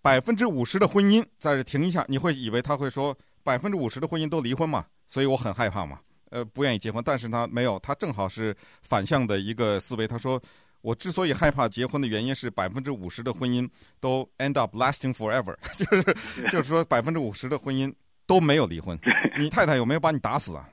[0.02, 4.84] 百分之五十的婚姻，在这停一下，你会以为他会说百分之五十的婚姻都离婚嘛？
[5.06, 5.98] 所以我很害怕嘛，
[6.30, 7.02] 呃，不愿意结婚。
[7.04, 10.06] 但是他没有，他正好是反向的一个思维。
[10.06, 10.40] 他说，
[10.82, 13.68] 我之所以害怕结婚的原因是百分之五十的婚姻
[14.00, 16.16] 都 end up lasting forever， 就是
[16.50, 17.92] 就是说百分之五十的婚姻
[18.26, 18.98] 都没有离婚。
[19.38, 20.64] 你太太有没有把你打死啊？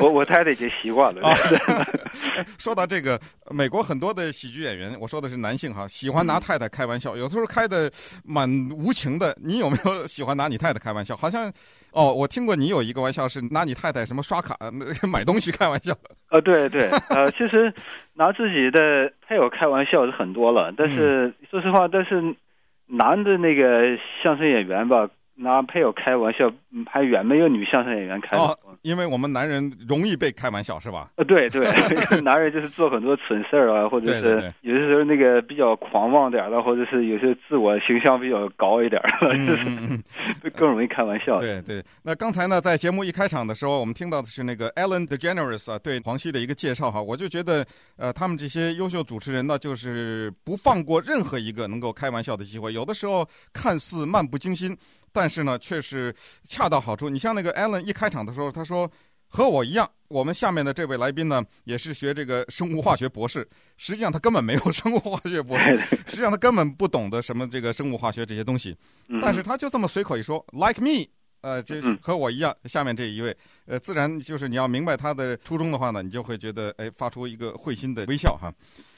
[0.00, 1.20] 我我太太已经习惯了。
[2.58, 3.20] 说到这个，
[3.50, 7.90] 美国很多的喜剧演员，我说的是男性哈，喜欢拿太太开玩笑，有的时候开的
[8.24, 9.36] 蛮无情的。
[9.42, 11.16] 你有没有喜欢拿你太太开玩笑？
[11.16, 11.52] 好像
[11.90, 14.56] 哦，我听过你有一个玩笑是拿你太太什么刷卡
[15.10, 15.92] 买东西开玩笑。
[16.30, 17.74] 呃，对对，呃，其实
[18.14, 22.22] 拿自己的配偶开玩笑是很多了，但是、嗯、说实话，但是
[22.86, 25.08] 男的那个相声演员吧。
[25.42, 26.52] 拿配偶开玩笑，
[26.86, 28.36] 还远没有女相声演员开。
[28.36, 31.10] 哦，因为我们男人容易被开玩笑，是吧？
[31.16, 31.64] 呃，对对，
[32.20, 39.00] 男人就是做很多蠢事儿啊， 或者是有些时候那个比较狂妄点的，或者是有些自我形象比较高一点，
[39.46, 41.40] 就是 更容易开玩笑。
[41.40, 41.82] 对对。
[42.02, 47.64] 那刚才呢，在节目一开场的时候，我们听到的是那个 Ellen DeGeneres 啊，对黄西的一个介绍哈，我就觉得，
[47.96, 54.76] 呃，他们这些优秀主持人呢，就是不放过任何一个能够开玩笑的机会，有的时候看似漫不经心。
[55.12, 57.08] 但是呢，却是恰到好处。
[57.08, 58.90] 你像那个 Alan 一开场的时候，他说
[59.28, 63.48] 和我一样，我们下面的这位来宾呢，也是学这个生物化学博士。
[63.76, 68.76] 实际上他根本没有生物化学博士， 实际上他根本不懂得什么这个生物化学这些东西。
[69.22, 71.06] 但是他就这么随口一说，like me，
[71.42, 72.54] 呃，就是和我一样。
[72.64, 78.52] 下面这一位，呃，自然就是你要明白他的初衷的话呢，你就会觉得哎，发出一个会心的微笑哈。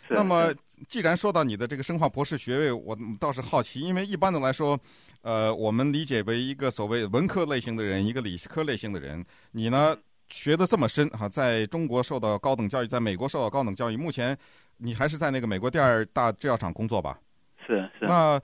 [0.08, 0.52] 那么，
[0.88, 4.78] 既然说到你的这个生化博士学位，我倒是好奇，因为一般的来说。
[5.22, 9.24] 呃，我们理解为一个所谓文科类型的人，一个理科类型的人。
[9.52, 9.96] 你呢，
[10.28, 13.96] 学的这么深哈，在中国受到高等教育，在美国受到高等教育。
[13.96, 14.36] 目前
[14.78, 17.18] 你还是在那个美国第二大制药厂工作吧？
[17.64, 18.04] 是是。
[18.06, 18.40] 那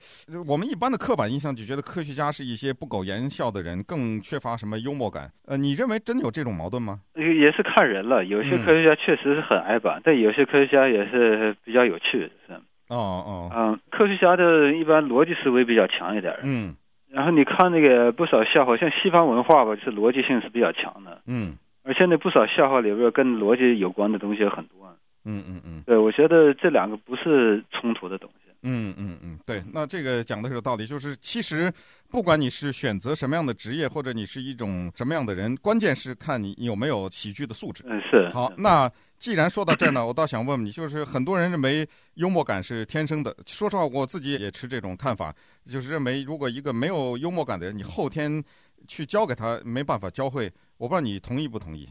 [0.47, 5.29] 我们一般的刻板印象就觉得科学家是一些不苟言笑的人，更缺乏什么幽默感。
[5.45, 7.01] 呃，你认为真有这种矛盾吗？
[7.15, 12.57] 也是看人了，有些科学家确实是很矮板，嗯、但有些科学家也是比较有趣，是。
[12.89, 16.35] 哦哦，嗯，科学家的一般逻辑思维比较强一点。
[16.43, 16.75] 嗯，
[17.09, 21.21] 然后你看那个不少笑话，像西方文化吧，就是逻辑性是比较强的。
[21.27, 24.95] 嗯，而且那不少笑话里边跟逻辑有关的东西很多。
[25.25, 28.48] 嗯嗯嗯，对，我觉得这两个不是冲突的东西。
[28.61, 31.71] 嗯嗯嗯，对，那这个讲的是有道理，就是其实
[32.09, 37.83] 不管你是选择什么样的职业，或者你是一种什么样的人，关键是看你有没有喜剧的素质。
[37.87, 38.29] 嗯，是。
[38.31, 45.33] 好，那既然说到这儿呢， 我倒想问问你，就是很多人认为幽默感是天生的，说实话，我自己也持这种看法，
[45.65, 48.43] 就是认为如果一个没有幽默感的人，你后天
[48.87, 50.51] 去教给他，没办法教会。
[50.77, 51.87] 我不知道你同意不同意？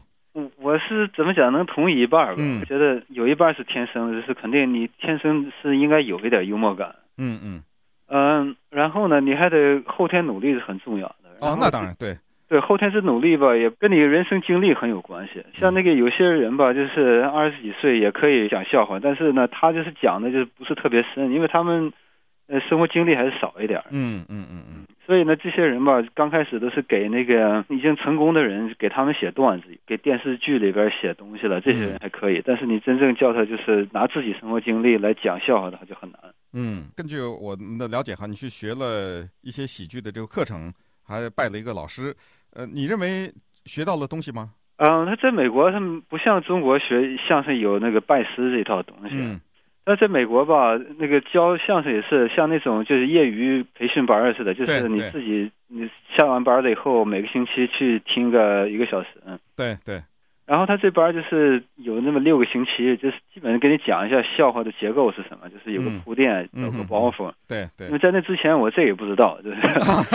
[0.69, 1.51] 我是怎么讲？
[1.51, 2.35] 能同意一半吧。
[2.37, 6.93] 嗯，我觉得有一半是天生的，就是肯定你天生是应该有一点幽默感。
[7.17, 7.63] 嗯嗯
[8.07, 11.29] 嗯，然后呢，你还得后天努力是很重要的。
[11.41, 12.15] 哦，那当然对
[12.47, 15.43] 对，后天是努力吧，也跟你人生经历很有关系。
[15.59, 21.91] 像那个有些人吧，就是二十几岁也可以讲笑话，但是呢，他就是讲的就是不是特别深，因为他们
[22.49, 23.81] 呃生活经历还是少一点。
[23.91, 24.85] 嗯嗯嗯嗯。
[25.05, 31.61] 所以呢，这些人吧，刚开始都是给那个已经成功的人给他们写段子，给电视剧里边写东西了。
[31.61, 36.19] 这些人还可以，但是你真正叫他就是拿自己生活经历来讲笑话的话，就很难。
[36.53, 40.71] 嗯，根据我们的了解哈，你去学了一些喜剧的这个课程，
[41.03, 42.13] 还拜了一个老师。
[42.53, 43.31] 呃，你认为
[43.65, 44.51] 学到了东西吗？
[44.77, 49.15] 嗯，他在美国，他们不像中国学相声有那个拜师这套东西。
[49.15, 49.41] 嗯。
[49.89, 59.07] 那在美国吧，那个教相声也是像那种就是业余培训班似的，就是你自己你下完班了以后，每个星期去听个一个小时。
[59.25, 59.99] 嗯，对对。
[60.45, 67.33] 然后他这班就是有那么六个星期，就是基本上给你讲一下笑话的结构是什么，就是有个铺垫，嗯、有个包袱。
[67.47, 67.87] 对对。
[67.87, 69.57] 因为在那之前我这也不知道，就是。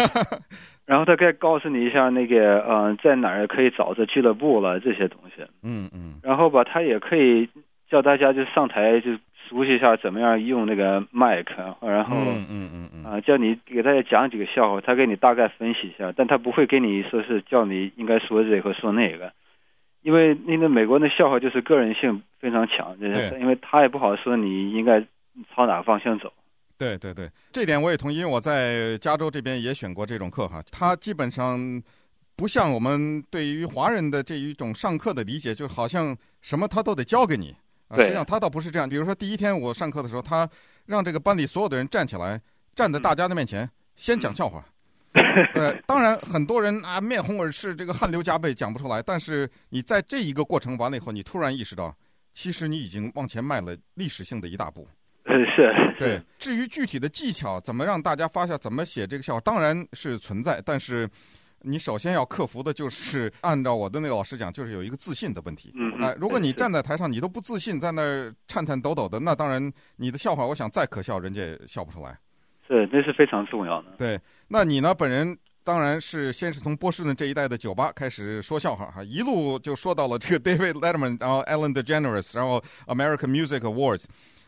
[0.87, 5.43] 然后他该告诉你一下那个嗯、呃，在哪儿可以找这俱乐部了这些东西。
[5.65, 6.21] 嗯嗯。
[6.23, 7.49] 然后吧，他也可以
[7.91, 9.11] 叫大家就上台就。
[9.55, 19.33] 熟悉一下怎么样用那个麦克，然后嗯嗯嗯嗯啊，叫你给大家讲几个笑话，他给你大概分析一下，但他不会给你说是叫你应该说这个说那个，
[20.03, 25.01] 因为那个美国那笑话就是个人性非常强，对，因为他也不好说你应该
[25.55, 26.33] 朝哪个方向走。
[26.77, 31.81] 对对对，这点我也同意，因为我在加州这边也选过这种课哈，他基本上
[32.35, 37.55] 不像我们对于华人的这一种上课的理解，就好像什么他都得教给你。
[37.95, 38.89] 啊，实际上他倒不是这样。
[38.89, 40.49] 比如说，第一天我上课的时候，他
[40.87, 42.41] 让这个班里所有的人站起来，
[42.75, 44.65] 站在大家的面前，先讲笑话。
[45.55, 49.01] 呃，当然很多人啊面红耳赤，这个汗流浃背讲不出来。
[49.01, 51.95] 但是你在这一个过程完了以后，你突然意识到，
[52.33, 54.89] 其实你已经往前迈了历史性的一大步。
[55.27, 56.21] 嗯是，对。
[56.39, 60.61] 至于具体的技巧，怎么让大家发笑，怎么写这个笑话，当然是存在。
[60.67, 61.09] 但是，
[61.65, 65.73] 你首先要克服的就是，按照我的那个老师讲，就是有一个自信的问题。
[65.75, 72.19] 嗯啊、呃，如果你站在台上，你都不自信，在那儿颤颤抖抖的，那当然你的笑话，我想再可笑，人家也笑不出来。
[72.69, 73.89] 是，那是非常重要的。
[73.99, 74.95] 对，那你呢？
[74.95, 75.37] 本人。
[75.67, 84.05] 当然是先是从波士顿这一带的酒吧开始说笑话哈，一路就说到了这个 David Letterman，然后 Ellen DeGeneres，然后 American Music Awards，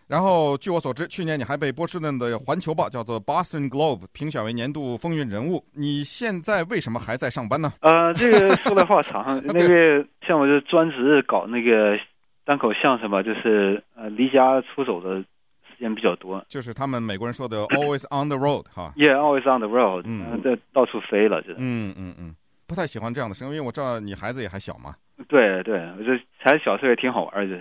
[0.08, 5.64] 然后据我所知，去年你还被波士顿的环球报叫做 Boston Globe 评选为年度风云人物。
[5.74, 7.72] 你现在为什么还在上班呢？
[7.80, 11.98] 呃，这个说来话长，那个 像我就专职搞那个
[12.44, 15.24] 单口相声吧，就是呃离家出走的。
[15.68, 22.34] 时间比较多，就是他们美国人说的 “always on the road” 哈，Yeah，always on the road，嗯，在到处飞了，就是，嗯嗯嗯，
[22.66, 24.94] 不太喜欢这样的生活，因为我知道你孩子也还小嘛。
[25.28, 27.58] 对对，我这才小时候也挺好玩的。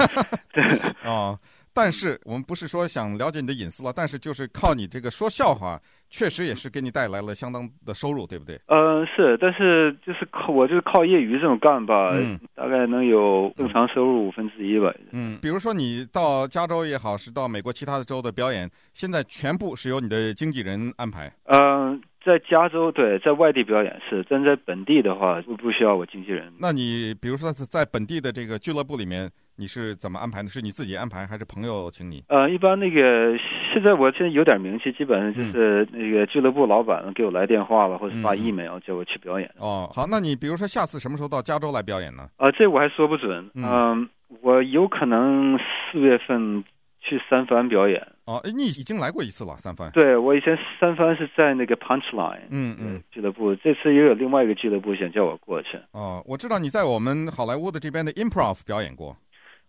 [0.50, 0.64] 对
[1.04, 1.38] 哦。
[1.72, 8.60] 但是我们不是说想了解你的隐私了，但是就是靠你这个说笑话，确实也是给你带来了相当的收入，对不对？
[8.66, 14.92] 呃，是，但是就是靠我就是靠业余这种干吧，嗯，大概能有正常收入五分之一吧。
[15.12, 21.32] 嗯，比如说你到加州也好，是到美国其他的州的表演，现在全部是由你的经纪人安排。
[21.44, 26.52] 嗯，呃，在加州对，在外地表演是，但在本地的话不不需要我经纪人。
[26.60, 29.30] 那你比如说在本地的这个俱乐部里面。
[29.60, 30.48] 你是怎么安排的？
[30.48, 32.22] 是你自己安排，还是朋友请你？
[32.28, 33.36] 呃，一般那个
[33.74, 39.50] 现在我现在有点名气，基本上就是那个俱乐部老板给我来电话了，或者发 email 叫我去表演。
[39.58, 42.22] 哦，好，那你比如说下次什么时候到加州来表演呢？
[42.36, 43.50] 啊、呃，这我还说不准。
[43.54, 44.08] 嗯、呃，
[44.42, 46.62] 我有可能四月份
[47.00, 48.06] 去三藩表演。
[48.28, 49.90] 哦，哎，你已经来过一次了，三藩。
[49.92, 53.56] 对，我以前三藩是在那个 Punchline，嗯嗯，俱乐部。
[53.56, 55.80] 这次也有另外一个俱乐部想叫我过去。
[55.92, 59.16] 哦，我知道你在我们好莱坞的这边的 Improv 表演过。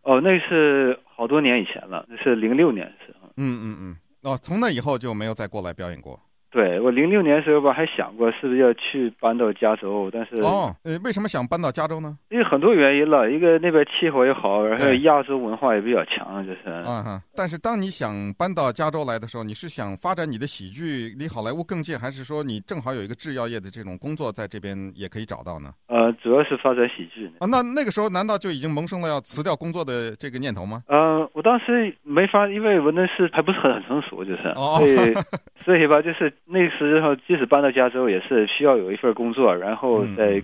[0.01, 3.29] 哦，那是好多年以前了，那是零六年的时候。
[3.37, 3.97] 嗯嗯嗯。
[4.23, 6.19] 哦，从那以后就没有再过来表演过。
[6.51, 12.17] 对，我零六年的时候吧，还想过是不是要去搬到加州，但是哦，呃，为什么想搬到加州呢？
[12.29, 16.59] 因为很多原因了，一个那边气候也好，然后亚洲文化也比较强，就是。
[16.65, 17.21] 嗯哼。
[17.35, 25.71] 但是当你想搬到加州来的时候，你是想发展你的喜剧离好莱坞更近，还是说你正好有一个制药业的这种工作在这边也可以找到呢？
[25.87, 27.29] 呃，主要是发展喜剧。
[27.39, 30.81] 啊，那那个时候难道就已经萌生了要辞掉工作的这个念头吗？
[30.87, 35.13] 呃，我当时没法，因为我那是还不是很很成熟，就是，哦、所以
[35.63, 37.15] 所以吧，就是那个时候。
[37.27, 40.41] 即使搬到加州，也是需要有一份工作，然后在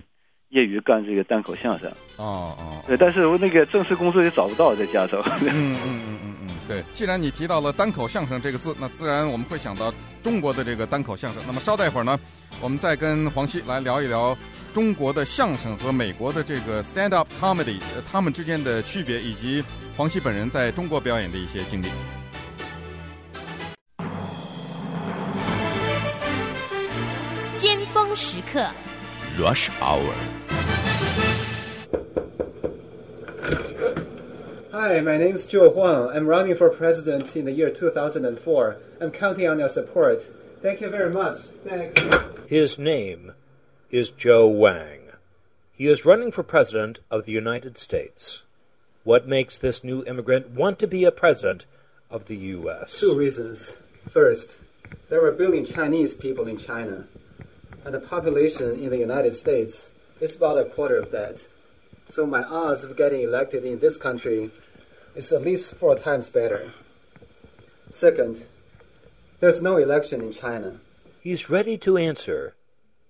[0.50, 1.90] 业余干这个单口相声。
[2.16, 5.20] 哦哦，对，但是我那个正式工作也找不到在加州。
[5.42, 6.80] 嗯嗯嗯嗯嗯，对。
[6.94, 9.92] 既然你提到了单口相声这个字，那自然我们会想到
[10.22, 11.42] 中国的这个单口相声。
[11.46, 12.16] 那么稍待一会儿呢，
[12.62, 14.36] 我们再跟黄西来聊一聊
[14.72, 19.64] 中国的相声和美国的这个 stand up comedy，他们之间的区别，以及
[19.96, 21.86] 黄西本人在中国表演的一些经历。
[28.16, 28.66] 时刻
[29.38, 30.14] ，Rush Hour。
[34.72, 36.10] Hi, my name is Joe Huang.
[36.14, 38.76] I'm running for president in the year 2004.
[39.00, 40.22] I'm counting on your support.
[40.60, 41.38] Thank you very much.
[41.64, 41.94] Thanks.
[42.46, 43.32] His name
[43.90, 45.12] is Joe Wang.
[45.72, 48.42] He is running for president of the United States.
[49.04, 51.64] What makes this new immigrant want to be a president
[52.10, 53.00] of the U.S.?
[53.00, 53.76] Two reasons.
[54.08, 54.58] First,
[55.08, 57.06] there are a billion Chinese people in China
[57.86, 59.88] and the population in the United States
[60.20, 61.46] is about a quarter of that.
[62.08, 64.50] So my odds of getting elected in this country
[65.14, 66.72] is at least four times better.
[67.92, 68.44] Second,
[69.38, 70.80] there's no election in China.
[71.20, 72.56] He's ready to answer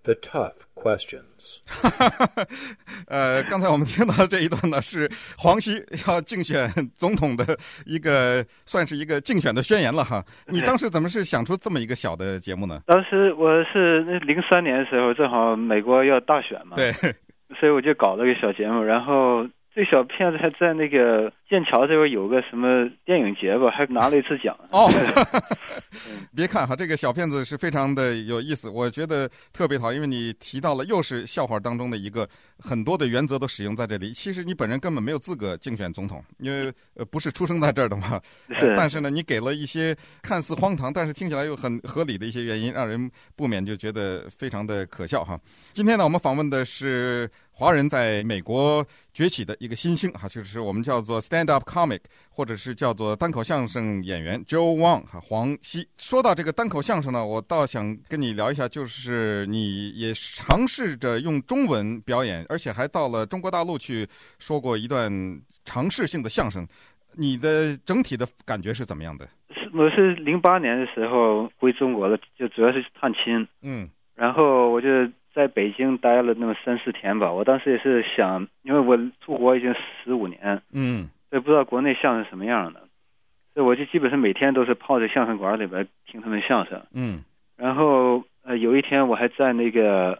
[0.03, 1.61] the tough questions.
[3.09, 7.45] 呃，刚才我们听到这一段呢，是黄西要竞选总统的
[7.85, 10.25] 一个，算是一个竞选的宣言了哈。
[10.47, 12.83] 你当时怎么是想出这么一个小的节目呢？
[12.87, 16.93] 当时我是那零三年的时候，正好美国要大选嘛，对，
[17.59, 19.45] 所以我就搞了个小节目，然后。
[19.77, 24.57] 这小片子还在那个剑桥这边有个什么电影节吧，还拿了一次奖。
[24.71, 24.91] 哦，
[26.35, 32.27] 别看哈，这个小片子是非常的有意思，我觉得特别好，因为你提到了又是笑话当中的一个，
[32.59, 34.15] 很多的原则都使用在这里。
[34.15, 38.19] 其实你本人根本没有资格竞选总统，因为呃不是出生在这儿的嘛。
[38.59, 38.73] 是。
[38.75, 45.39] 但是呢，你给了一些看似荒唐，但是听起来又很合理的一些原因，让人不免就觉得非常的可笑哈。
[45.75, 47.31] 今天呢，我们访问的是。
[47.59, 55.89] 华人在美国崛起的一个新星哈，就是我们叫做 stand up comic，或者是叫做单口相声演员 Joe Wang 哈黄西。
[55.97, 64.07] 说到这个单口相声呢，我倒想跟你聊一下，就是你也尝试着用中文表演，而且还到了中国大陆去
[64.39, 65.11] 说过一段
[65.65, 66.69] 尝试性的相声，
[67.15, 69.27] 你的整体的感觉是怎么样的？
[69.73, 73.49] 我是零八年的时候回中国了，就主要是探亲。
[73.63, 74.89] 嗯然后我就
[75.37, 77.31] 在北京待了那么三四天吧。
[77.31, 82.81] 我当时也是想，因为我出国已经十五年，嗯所以不知道国内相声什么样的，
[83.53, 86.83] 所以我就基本上每天都是泡在相声馆里边听他们相声。
[86.95, 87.23] 嗯
[87.55, 90.19] 然后呃，有一天我还在那个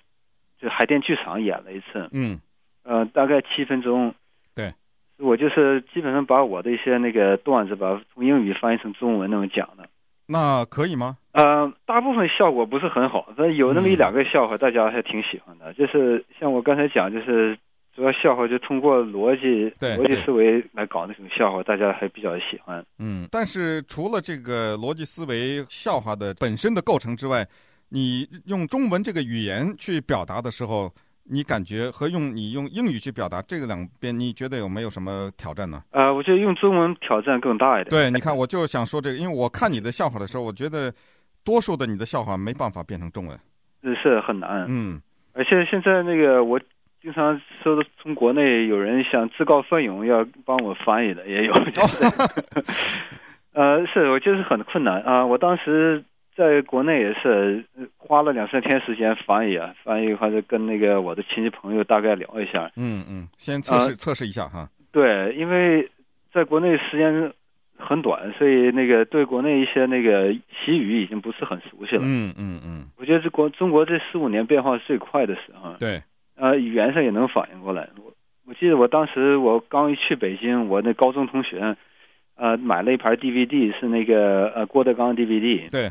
[0.61, 2.39] 就海淀剧场演了一次，嗯
[2.85, 4.15] 呃，大概七分钟。
[4.55, 4.75] 对，
[5.19, 9.89] 我就是基本上把我的一些那个段子吧，从英语翻译成中文那么讲的。
[10.27, 11.17] 那可以吗？
[11.33, 15.73] 呃，大部分效果不是很好，但有那么一两个笑话，大家还挺喜欢的。
[15.75, 17.57] 就是像我刚才讲，就是
[17.95, 22.85] 主要笑话就通过逻辑逻辑思维来搞那种笑话，大家还比较喜欢。
[22.99, 27.47] 嗯，但是除了这个逻辑思维笑话的本身的构成之外，
[27.89, 30.93] 你用中文这个语言去表达的时候，
[31.29, 35.83] 你感觉和用你用英语去表达这个两边，你觉得有没有什么挑战呢？
[35.91, 37.91] 呃，我觉得用中文挑战更大一点。
[37.91, 40.93] 对，你看，我就想说这个，因为我看你的笑话的时候，我觉得
[41.45, 43.39] 多数的你的笑话没办法变成中文。
[44.03, 44.67] 是很难。
[44.69, 45.01] 嗯
[45.33, 46.59] 而且现在那个我
[47.03, 51.53] 经常收到从国内有人想自告奋勇要帮我翻译的也有。
[53.53, 56.03] 呃，是我就是很困难啊、我当时
[56.37, 62.71] 在国内也是呃花了两三天时间翻译啊，翻译或者跟那个我的亲戚朋友大概聊一下。
[62.77, 64.69] 嗯嗯，先测试、呃测试一下哈。
[64.93, 65.89] 对，因为
[66.31, 67.33] 在国内时间
[67.79, 72.03] 很短，所以那个对国内一些那个习语已经不是很熟悉了。
[72.05, 75.75] 嗯嗯嗯，我觉得这国中国这十五年变化最快的时候。
[75.79, 76.03] 对，
[76.37, 77.89] 呃，语言上也能反应过来。
[78.05, 78.13] 我
[78.47, 81.77] 我记得我当时我刚一去北京，我那高中同学，
[82.37, 85.71] 呃，买了一盘 DVD，是那个呃郭德纲 DVD。
[85.71, 85.91] 对。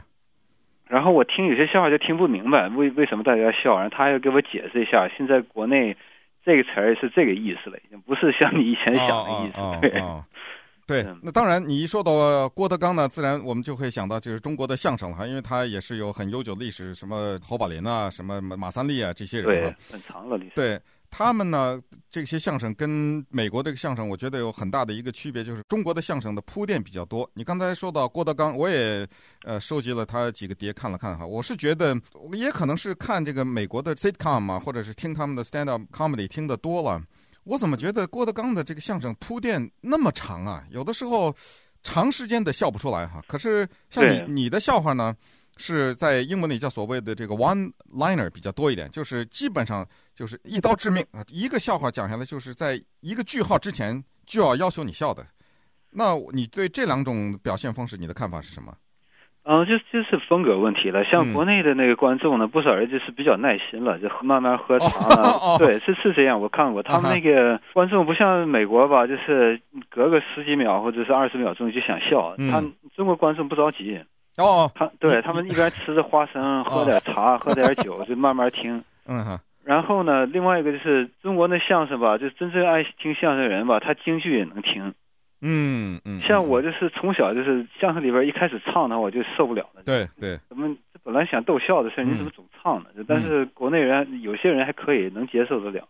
[0.88, 3.76] 然后我听有些笑话就听不明白，为为什么大家笑？
[3.76, 5.96] 然后他还要给我解释一下，现在国内
[6.44, 9.60] 这个词儿是这个意思了，已经不是像你以前想的意思。
[9.60, 10.00] 哦哦对。
[10.00, 10.26] 哦
[10.88, 20.52] 对嗯，那当然，你一说到郭德纲呢，自然我们就会想到就是中国的相声了哈，因为他也是有很悠久的历史，什么侯宝林啊，什么马三立啊这些人对啊，，很长了历史。
[20.54, 20.80] 对
[21.18, 27.30] 他们呢，这些相声跟美国这个相声，我觉得有很大的一个区别，就是中国的相声的铺垫比较多。
[27.36, 29.08] 你刚才说到郭德纲，我也
[29.46, 31.96] 呃收集了他几个碟看了看哈，我是觉得
[32.34, 37.02] 也可能是看这个美国的 sitcom 啊，或者是听他们的 stand up comedy 听得多了。
[37.46, 40.66] 我怎么觉得郭德纲的这个相声铺垫那么长啊？
[40.70, 41.34] 有的时候
[41.82, 43.24] 长时间的笑不出来哈。
[43.26, 45.16] 可是像你你的笑话呢，
[45.58, 55.26] 是在英文里叫所谓的这个 one liner 比较多一点，就是基本上就是一刀致命啊，一个笑话讲下来就是在一个句号之前就要要求你笑的。
[55.92, 58.74] 那你对这两种表现方式，你的看法是什么？
[59.48, 61.04] 嗯，就就是风格问题了。
[61.04, 65.30] 嗯像国内的那个观众呢，不少人就是比较耐心了，就慢慢喝茶了。
[65.30, 72.34] 哦哦对，是是这样，我看过他们那个观众不像美国吧，就是隔个十几秒或者是二十秒钟就想笑。
[72.40, 72.62] 嗯他
[72.96, 74.04] 中国观众不着急，
[74.38, 78.84] 哦，他对他们一边吃着花生，喝点茶，喝点酒，就慢慢听。
[79.06, 84.94] 嗯哼，然后呢，另外一个就是中国那相声吧，就真正爱听相声的人吧，他京剧也能听。
[85.42, 89.84] 嗯嗯，像我就是从小就是相声里边一开始唱的话，我就受不了了。
[89.86, 92.90] 对对，咱们本来想逗笑的事儿，你怎么总唱呢？
[93.08, 95.88] 但是国内人有些人还可以能接受得了。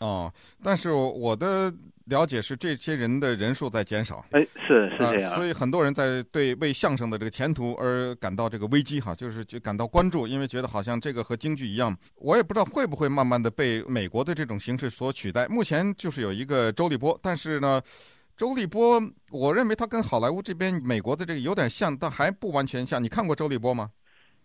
[0.00, 0.32] 哦，
[0.62, 1.72] 但是我的
[2.06, 4.24] 了解是，这些人的人数在减少。
[4.32, 5.36] 哎，是是这样、呃。
[5.36, 15.46] 所以很多人在对为相声的这个前途而感到这个危机哈，就是就感到关注，因为觉得好像这个和京剧一样，我也不知道会不会慢慢的被美国的这种形式所取代。
[15.48, 17.80] 目前就是有一个周立波，但是呢。
[18.36, 19.00] 周立波，
[19.30, 23.02] 我认为他跟好莱坞这边美国的这个有点像，但还不完全像。
[23.02, 23.88] 你看过周立波吗？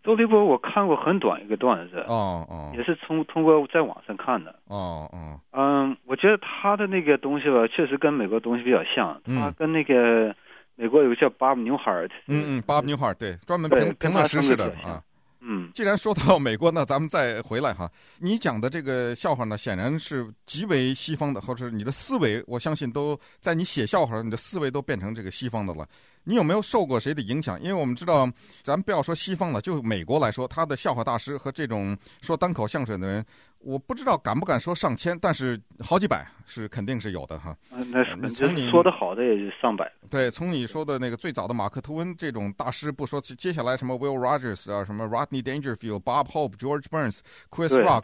[0.02, 4.54] 周立波我看过很短一个段子，哦哦，也是从通过在网上看的。
[4.66, 9.20] 哦哦，嗯，我觉得他的那个东西吧，确实跟美国东西比较像。
[9.26, 10.34] 嗯、他跟那个
[10.74, 15.02] 美国有个叫 Bob Newhart，嗯嗯，Bob Newhart 对，专门评评论时事的啊。
[15.44, 17.90] 嗯，既然说到美国，那咱们再回来哈。
[18.20, 25.84] 你讲的这个笑话呢，显然是极为西方的，或者你的思维，我相信都在你写笑话，你的思维都变成这个西方的了。
[26.24, 27.60] 你有没有受过谁的影响？
[27.60, 28.30] 因为我们知道，
[28.62, 33.24] 咱不要说西方了，就美国来说，他的笑话大师和这种说单口相声的人，
[33.58, 37.56] 我不知道敢不敢说上千，但是好几百是肯定是有的哈。
[37.70, 39.90] 嗯，那是从你说的好的也就上百。
[40.08, 47.18] 对，从你说的那个最早的马克吐温这种大师不说，接下来什么 Will Rogers 啊，什么 Rodney Dangerfield、Bob Hope、George Burns、
[47.50, 48.02] Chris Rock、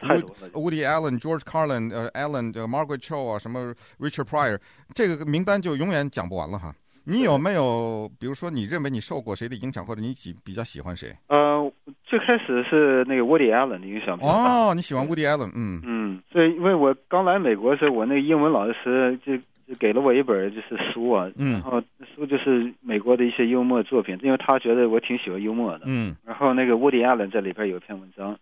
[0.51, 4.59] Woody Allen、George Carlin、呃 Allen、呃 Margaret Cho 啊，什么 Richard Pryor，
[4.93, 6.75] 这个名单就永远讲不完了哈。
[7.09, 11.09] 你有没有，比如说，你认为你受过谁的影响，或者你喜比较喜欢谁？
[11.27, 11.71] 呃，
[12.03, 14.53] 最开始是那个 Woody Allen 的影响比较大。
[14.53, 15.51] 哦，你喜欢 Woody Allen？
[15.55, 21.81] 嗯嗯，所以因为我刚来美国的时候，我那个英文老师就就给了我一本就是书啊，嗯、然后
[22.15, 25.81] 书就是美国的一些幽默作品，因为他觉得我挺喜欢幽默的。
[25.85, 28.37] 嗯，然后那个 Woody Allen 在里边有一篇文章，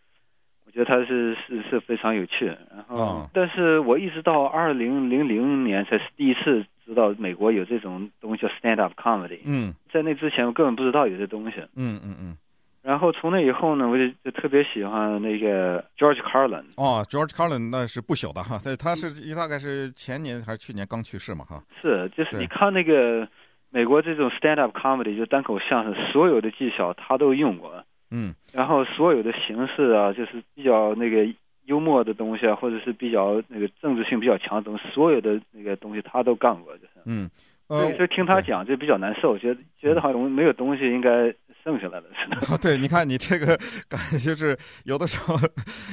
[0.66, 2.46] 我觉得他是是是非常有趣。
[2.48, 9.40] 然后，哦但是我一直到二零零零年才是第一次知道美国有这种东西叫 stand up comedy。
[9.44, 11.58] 嗯在那之前我根本不知道有这东西。
[11.76, 12.38] 嗯嗯嗯。
[12.82, 16.64] 然后从那以后呢，我就就特别喜欢那个 George Carlin。
[16.78, 21.62] 哦，George Carlin 那是不朽的哈，他他是大概是前年还是去年刚去世嘛哈。
[21.82, 23.28] 是，就是你看那个
[23.72, 27.84] 美国这种 stand up comedy 就单口相声，所有的技巧他都用过。
[28.10, 31.26] 嗯然后所有的形式啊，就是比较那个
[31.68, 36.90] 幽默的东西啊，或者是比较那个政治性比较强的东西，所有的那个东西他都干过，就是。
[37.06, 37.30] 嗯，
[37.68, 41.34] 所呃以，所以听他讲就比较难受，觉得觉得好像没有东西应该
[41.68, 42.48] 剩下来了似的。
[42.48, 43.60] 啊，对，你看你这个
[43.90, 45.38] 感觉就是有的时候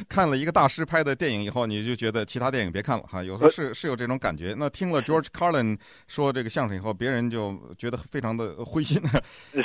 [0.08, 3.20] 看了一个大师拍的电影以后，你就觉得其他电影别看了哈。
[3.24, 4.54] 有时候是是有这种感觉。
[4.56, 9.02] 那听了 George Carlin 说这个相声以后，别人就觉得非常的灰心。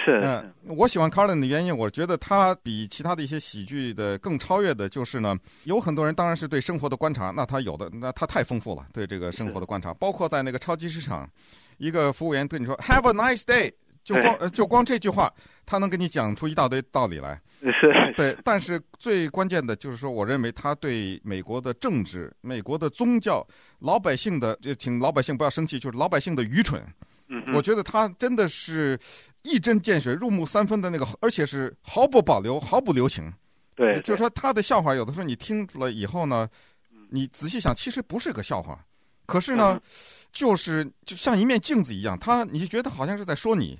[0.03, 11.29] 是，嗯，我喜欢 Carlin 的原因，我觉得他比其他的一些喜剧的更超越的，就是呢，有很多人当然是对生活的观察，那他有的，那他太丰富了，对这个生活的观察，包括在那个超级市场，
[11.77, 13.71] 一个服务员对你说 “Have a nice day”，
[14.03, 15.31] 就光呃就光这句话，
[15.65, 17.39] 他能给你讲出一大堆道理来。
[17.59, 23.45] 是，对，但是最关键的就是说，我认为他对美国的政治、美国的宗教、
[23.79, 26.81] 老百姓的，就请老百姓不要生气，就是老百姓的愚蠢。
[27.27, 28.97] 嗯，我觉得他真的是
[29.41, 33.31] 一针见血、入木三分的那个，而且是毫不保留、毫不留情。
[33.75, 36.47] 对，就是说他的笑话，有的时候你听了以后呢，
[37.09, 38.79] 你仔细想，其实不是个笑话，
[39.25, 39.79] 可是呢，
[40.31, 43.79] 就是就像一面镜子一样，他你就觉得好像是在说你，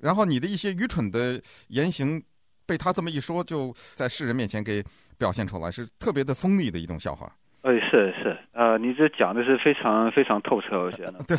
[0.00, 2.22] 然后你的一些愚蠢的言行
[2.66, 4.82] 被他这么一说，就在世人面前给
[5.18, 7.30] 表现出来，是特别的锋利的一种笑话。
[7.62, 11.14] 哎，是是，呃，你这讲的是非常非常透彻，我觉得。
[11.26, 11.36] 对。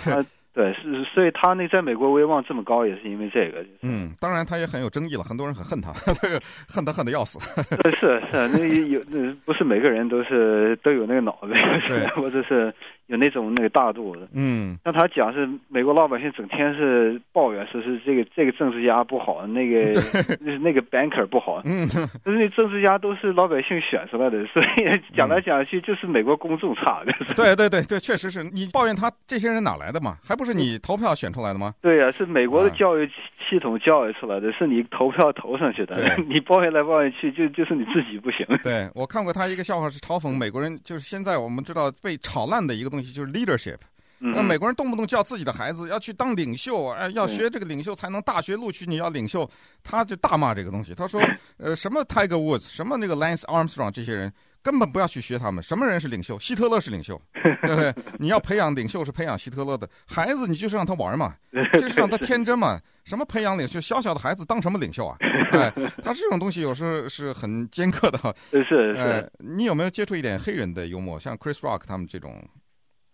[0.54, 3.64] 对，是，所以他那在美国威望这么高，也是因为这个。
[3.64, 5.94] 就是、嗯，当然他也很有争议了，很多人很恨他，
[6.68, 7.38] 恨他恨的要死。
[7.94, 11.54] 是是，那有那不是每个人都是都有那个脑子，
[11.86, 12.74] 对，或者是
[13.08, 14.28] 有那种那个大度的。
[14.34, 19.94] 嗯，像他讲是美国老百姓整天是抱怨，说是这个这个政治家不好，那个
[20.38, 21.62] 就是那个 banker 不好。
[21.66, 21.88] 嗯，
[22.24, 27.04] 可是那政治家都是老百姓选出来的，所以讲来讲去就是美国公众差。
[27.06, 30.18] 嗯、对对对对，确实是你抱怨他这些人哪来的嘛？
[30.24, 31.74] 还不是你投票选出来的吗？
[31.82, 33.10] 对呀、啊，是美国的教育
[33.50, 35.96] 系统教育出来的，是你投票投上去的。
[36.28, 38.46] 你抱怨来抱怨去，就就是你自己不行。
[38.64, 43.78] 对，我看过他一个笑话，是嘲讽美国人，就是现在我们知道被炒烂的一个东西，就是 leadership。
[44.20, 49.48] 那、嗯、美国人动不动叫自己的孩子要去当领袖，哎，要学这个领袖才能大学录取你要领袖，
[49.84, 50.96] 他就大骂这个东西。
[50.96, 51.22] 他说，
[51.58, 54.34] 呃，什么 Tiger Woods，什么那个 Lance Armstrong 这些人。
[54.64, 55.64] 根本不要去学他们。
[55.64, 56.38] 什么人是领袖？
[56.40, 57.96] 希特勒是领袖， 对不对？
[58.20, 61.36] 你要培养领袖是培养希特勒的孩子，你就是让他玩嘛，
[61.80, 62.78] 就是让他天真嘛。
[63.06, 63.80] 什么培养领袖？
[63.80, 65.16] 小小的孩子当什么领袖啊？
[65.54, 65.72] 哎，
[66.04, 68.36] 他这种东西有时候是很尖刻的。
[68.52, 68.96] 是是。
[68.98, 71.18] 哎，你有没有接触一点黑人的幽默？
[71.18, 72.36] 像 Chris Rock 他们这种？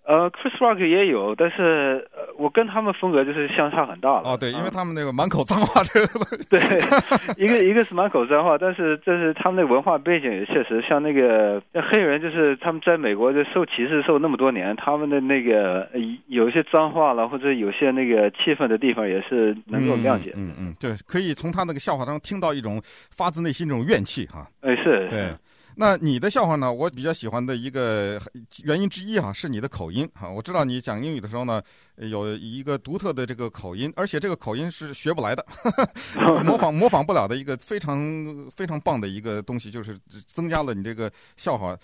[0.05, 4.31] 呃，Chris Rock 也有，但是呃，我跟他们风格就是相差很大了。
[4.31, 6.07] 哦，对，因为他们那个满口脏话， 这个
[6.49, 6.59] 对，
[7.37, 15.89] 一个一个是满口脏话，但是这是他们那个文化背景也确实像那个像黑人，就是他们在美国就受歧视受那么多年，他们的那个
[16.27, 20.33] 有一些脏话了，或者有些那个气愤的地方也是能够谅解。
[20.35, 22.81] 嗯嗯，嗯，对，可以从他那个笑话当中听到一种
[23.15, 24.45] 发自内心这种怨气哈。
[24.59, 25.29] 哎，是，对。
[25.75, 26.71] 那你的笑话呢？
[26.71, 28.19] 我比较喜欢的一个
[28.63, 30.29] 原因之一啊，是你的口音哈。
[30.29, 31.61] 我知道你讲英语的时候呢，
[31.97, 35.71] 有一个独特的这个口音，而且这个口音是学不来的，呵
[36.25, 37.97] 呵模仿模仿不了的一个非常
[38.55, 39.97] 非常棒的一个东西，就是
[40.27, 41.77] 增加了你这个笑话。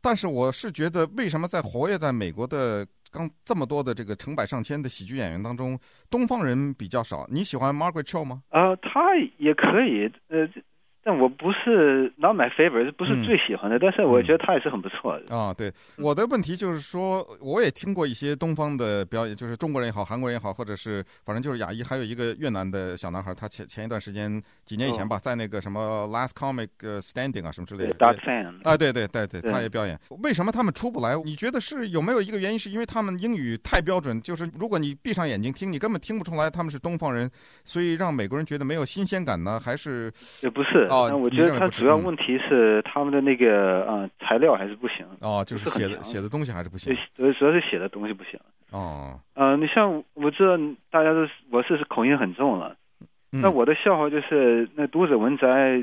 [0.00, 5.78] 但是我是觉得，为什么在活跃在美国的刚这么多的这个成百上千的喜剧演员当中，
[6.10, 7.26] 东方人比较少？
[7.30, 8.42] 你喜欢 Margaret Cho 吗？
[8.50, 10.48] 呃，他也可以，呃。
[11.06, 15.32] 但我不是 not my favorite，不是最喜欢的，嗯、但是我觉得他也是很不错的。
[15.32, 27.94] 啊，对，我的问题就是说，我也听过一些东方的表演，就是中国人也好，韩国人也好，或者是反正就是亚裔，还有一个越南的小男孩，他前前一段时间几年以前吧，哦、在那个什么 Last Comic Standing 啊什么之类的。
[27.94, 28.56] Dark Fan。
[28.64, 29.96] 啊，对对对对，他也表演。
[30.24, 31.14] 为什么他们出不来？
[31.24, 32.58] 你觉得是有没有一个原因？
[32.58, 37.30] 是因为他们英语太标准，就是如果你闭上眼睛听，你根本听不出来他们是东方人，
[37.64, 39.60] 所以让美国人觉得没有新鲜感呢？
[39.60, 40.12] 还是？
[40.42, 40.88] 也不是。
[40.96, 45.06] 哦，我觉得他主要问题是他们的那个啊材料还是不行。
[45.20, 46.96] 哦，就是写的写的东西还是不行。
[47.16, 48.38] 对，主要是写的东西不行。
[48.70, 49.18] 哦。
[49.34, 50.56] 呃，你像我知道
[50.90, 52.74] 大家都我是口音很重了，
[53.30, 55.82] 那我的笑话就是那读者文摘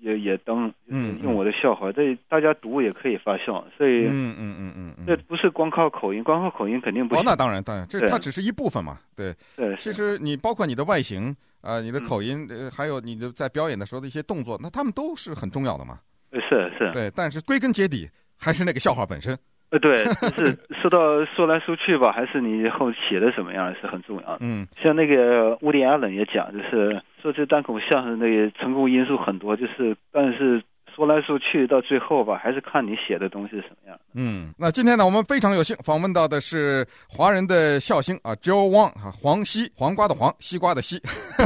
[0.00, 7.20] 也也登，嗯用我的笑话，这大家读也可以发笑，所以嗯嗯嗯嗯嗯，这不是光靠口音，光靠口音肯定不行。
[7.20, 9.34] 哦，那当然当然，这它只是一部分嘛，对。
[9.56, 11.30] 对，其实你包括你的外形
[11.60, 15.98] 啊、呃，你的口音，还有你的在表演的时候的一些动作，那他们都是很重要的嘛。
[16.32, 19.36] 是是，对，但是归根结底还是那个笑话本身。
[19.70, 24.38] 呃，对，就是 说到说来说去吧，还是你以后写的什么样是很重要的。
[24.40, 30.62] 嗯，像那个乌迪·艾伦也讲，就是说这单口相声那个成功因素很多，就是但是。
[30.98, 33.96] 说来说去，到最后吧，还是看你写的东西是什么样。
[34.14, 41.00] 嗯，那今天呢，我们非常有幸访问到的是华人的笑星啊，Joe Wang 啊，黄西，黄瓜的黄，西瓜的西。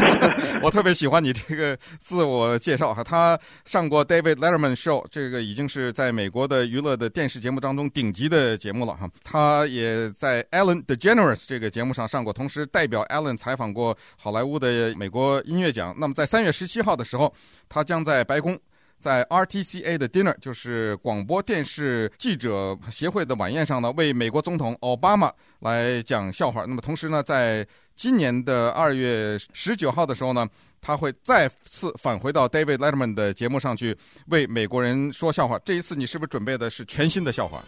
[0.64, 9.06] 我特别喜欢你这个自我介绍哈，他上过 David Letterman Show，这个已经是在美国的娱乐的电视节目当中顶级的节目了哈。
[9.22, 15.94] 他也在 Ellen DeGeneres 这个节目上上过，同时代表 Ellen 采访过好莱坞的美国音乐奖。
[15.98, 17.30] 那么在三月十七号的时候，
[17.68, 18.58] 他将在白宫。
[19.02, 26.64] 在 RTCA 的 dinner，就是广播电视记者协会的晚宴上呢，为美国总统奥巴马来讲笑话。
[26.64, 30.48] 那么同时呢，在今年的二月十九号的时候呢，
[30.80, 33.96] 他会再次返回到 David Letterman 的节目上去
[34.28, 35.58] 为美国人说笑话。
[35.64, 37.60] 这一次你是不是准备的是全新的笑话？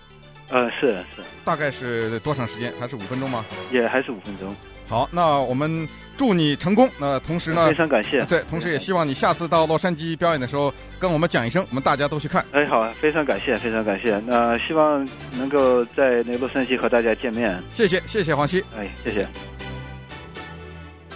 [0.51, 1.23] 呃，是是。
[1.45, 2.73] 大概是多长时间？
[2.79, 3.45] 还是五分钟吗？
[3.73, 4.55] 也还是五分钟。
[4.87, 6.89] 好，那我们祝你成功。
[6.99, 8.25] 那同时呢，非常感谢。
[8.25, 12.45] 对，同时也希望你下次到洛杉矶表演的时候，跟我们讲一声，我们大家都去看。
[12.53, 14.21] 哎，好，非常感谢，非常感谢。
[14.27, 15.07] 那希望
[15.39, 17.59] 能够在那个洛杉矶和大家见面。
[17.73, 18.65] 谢谢，谢谢黄西。
[18.77, 19.54] 哎，谢谢。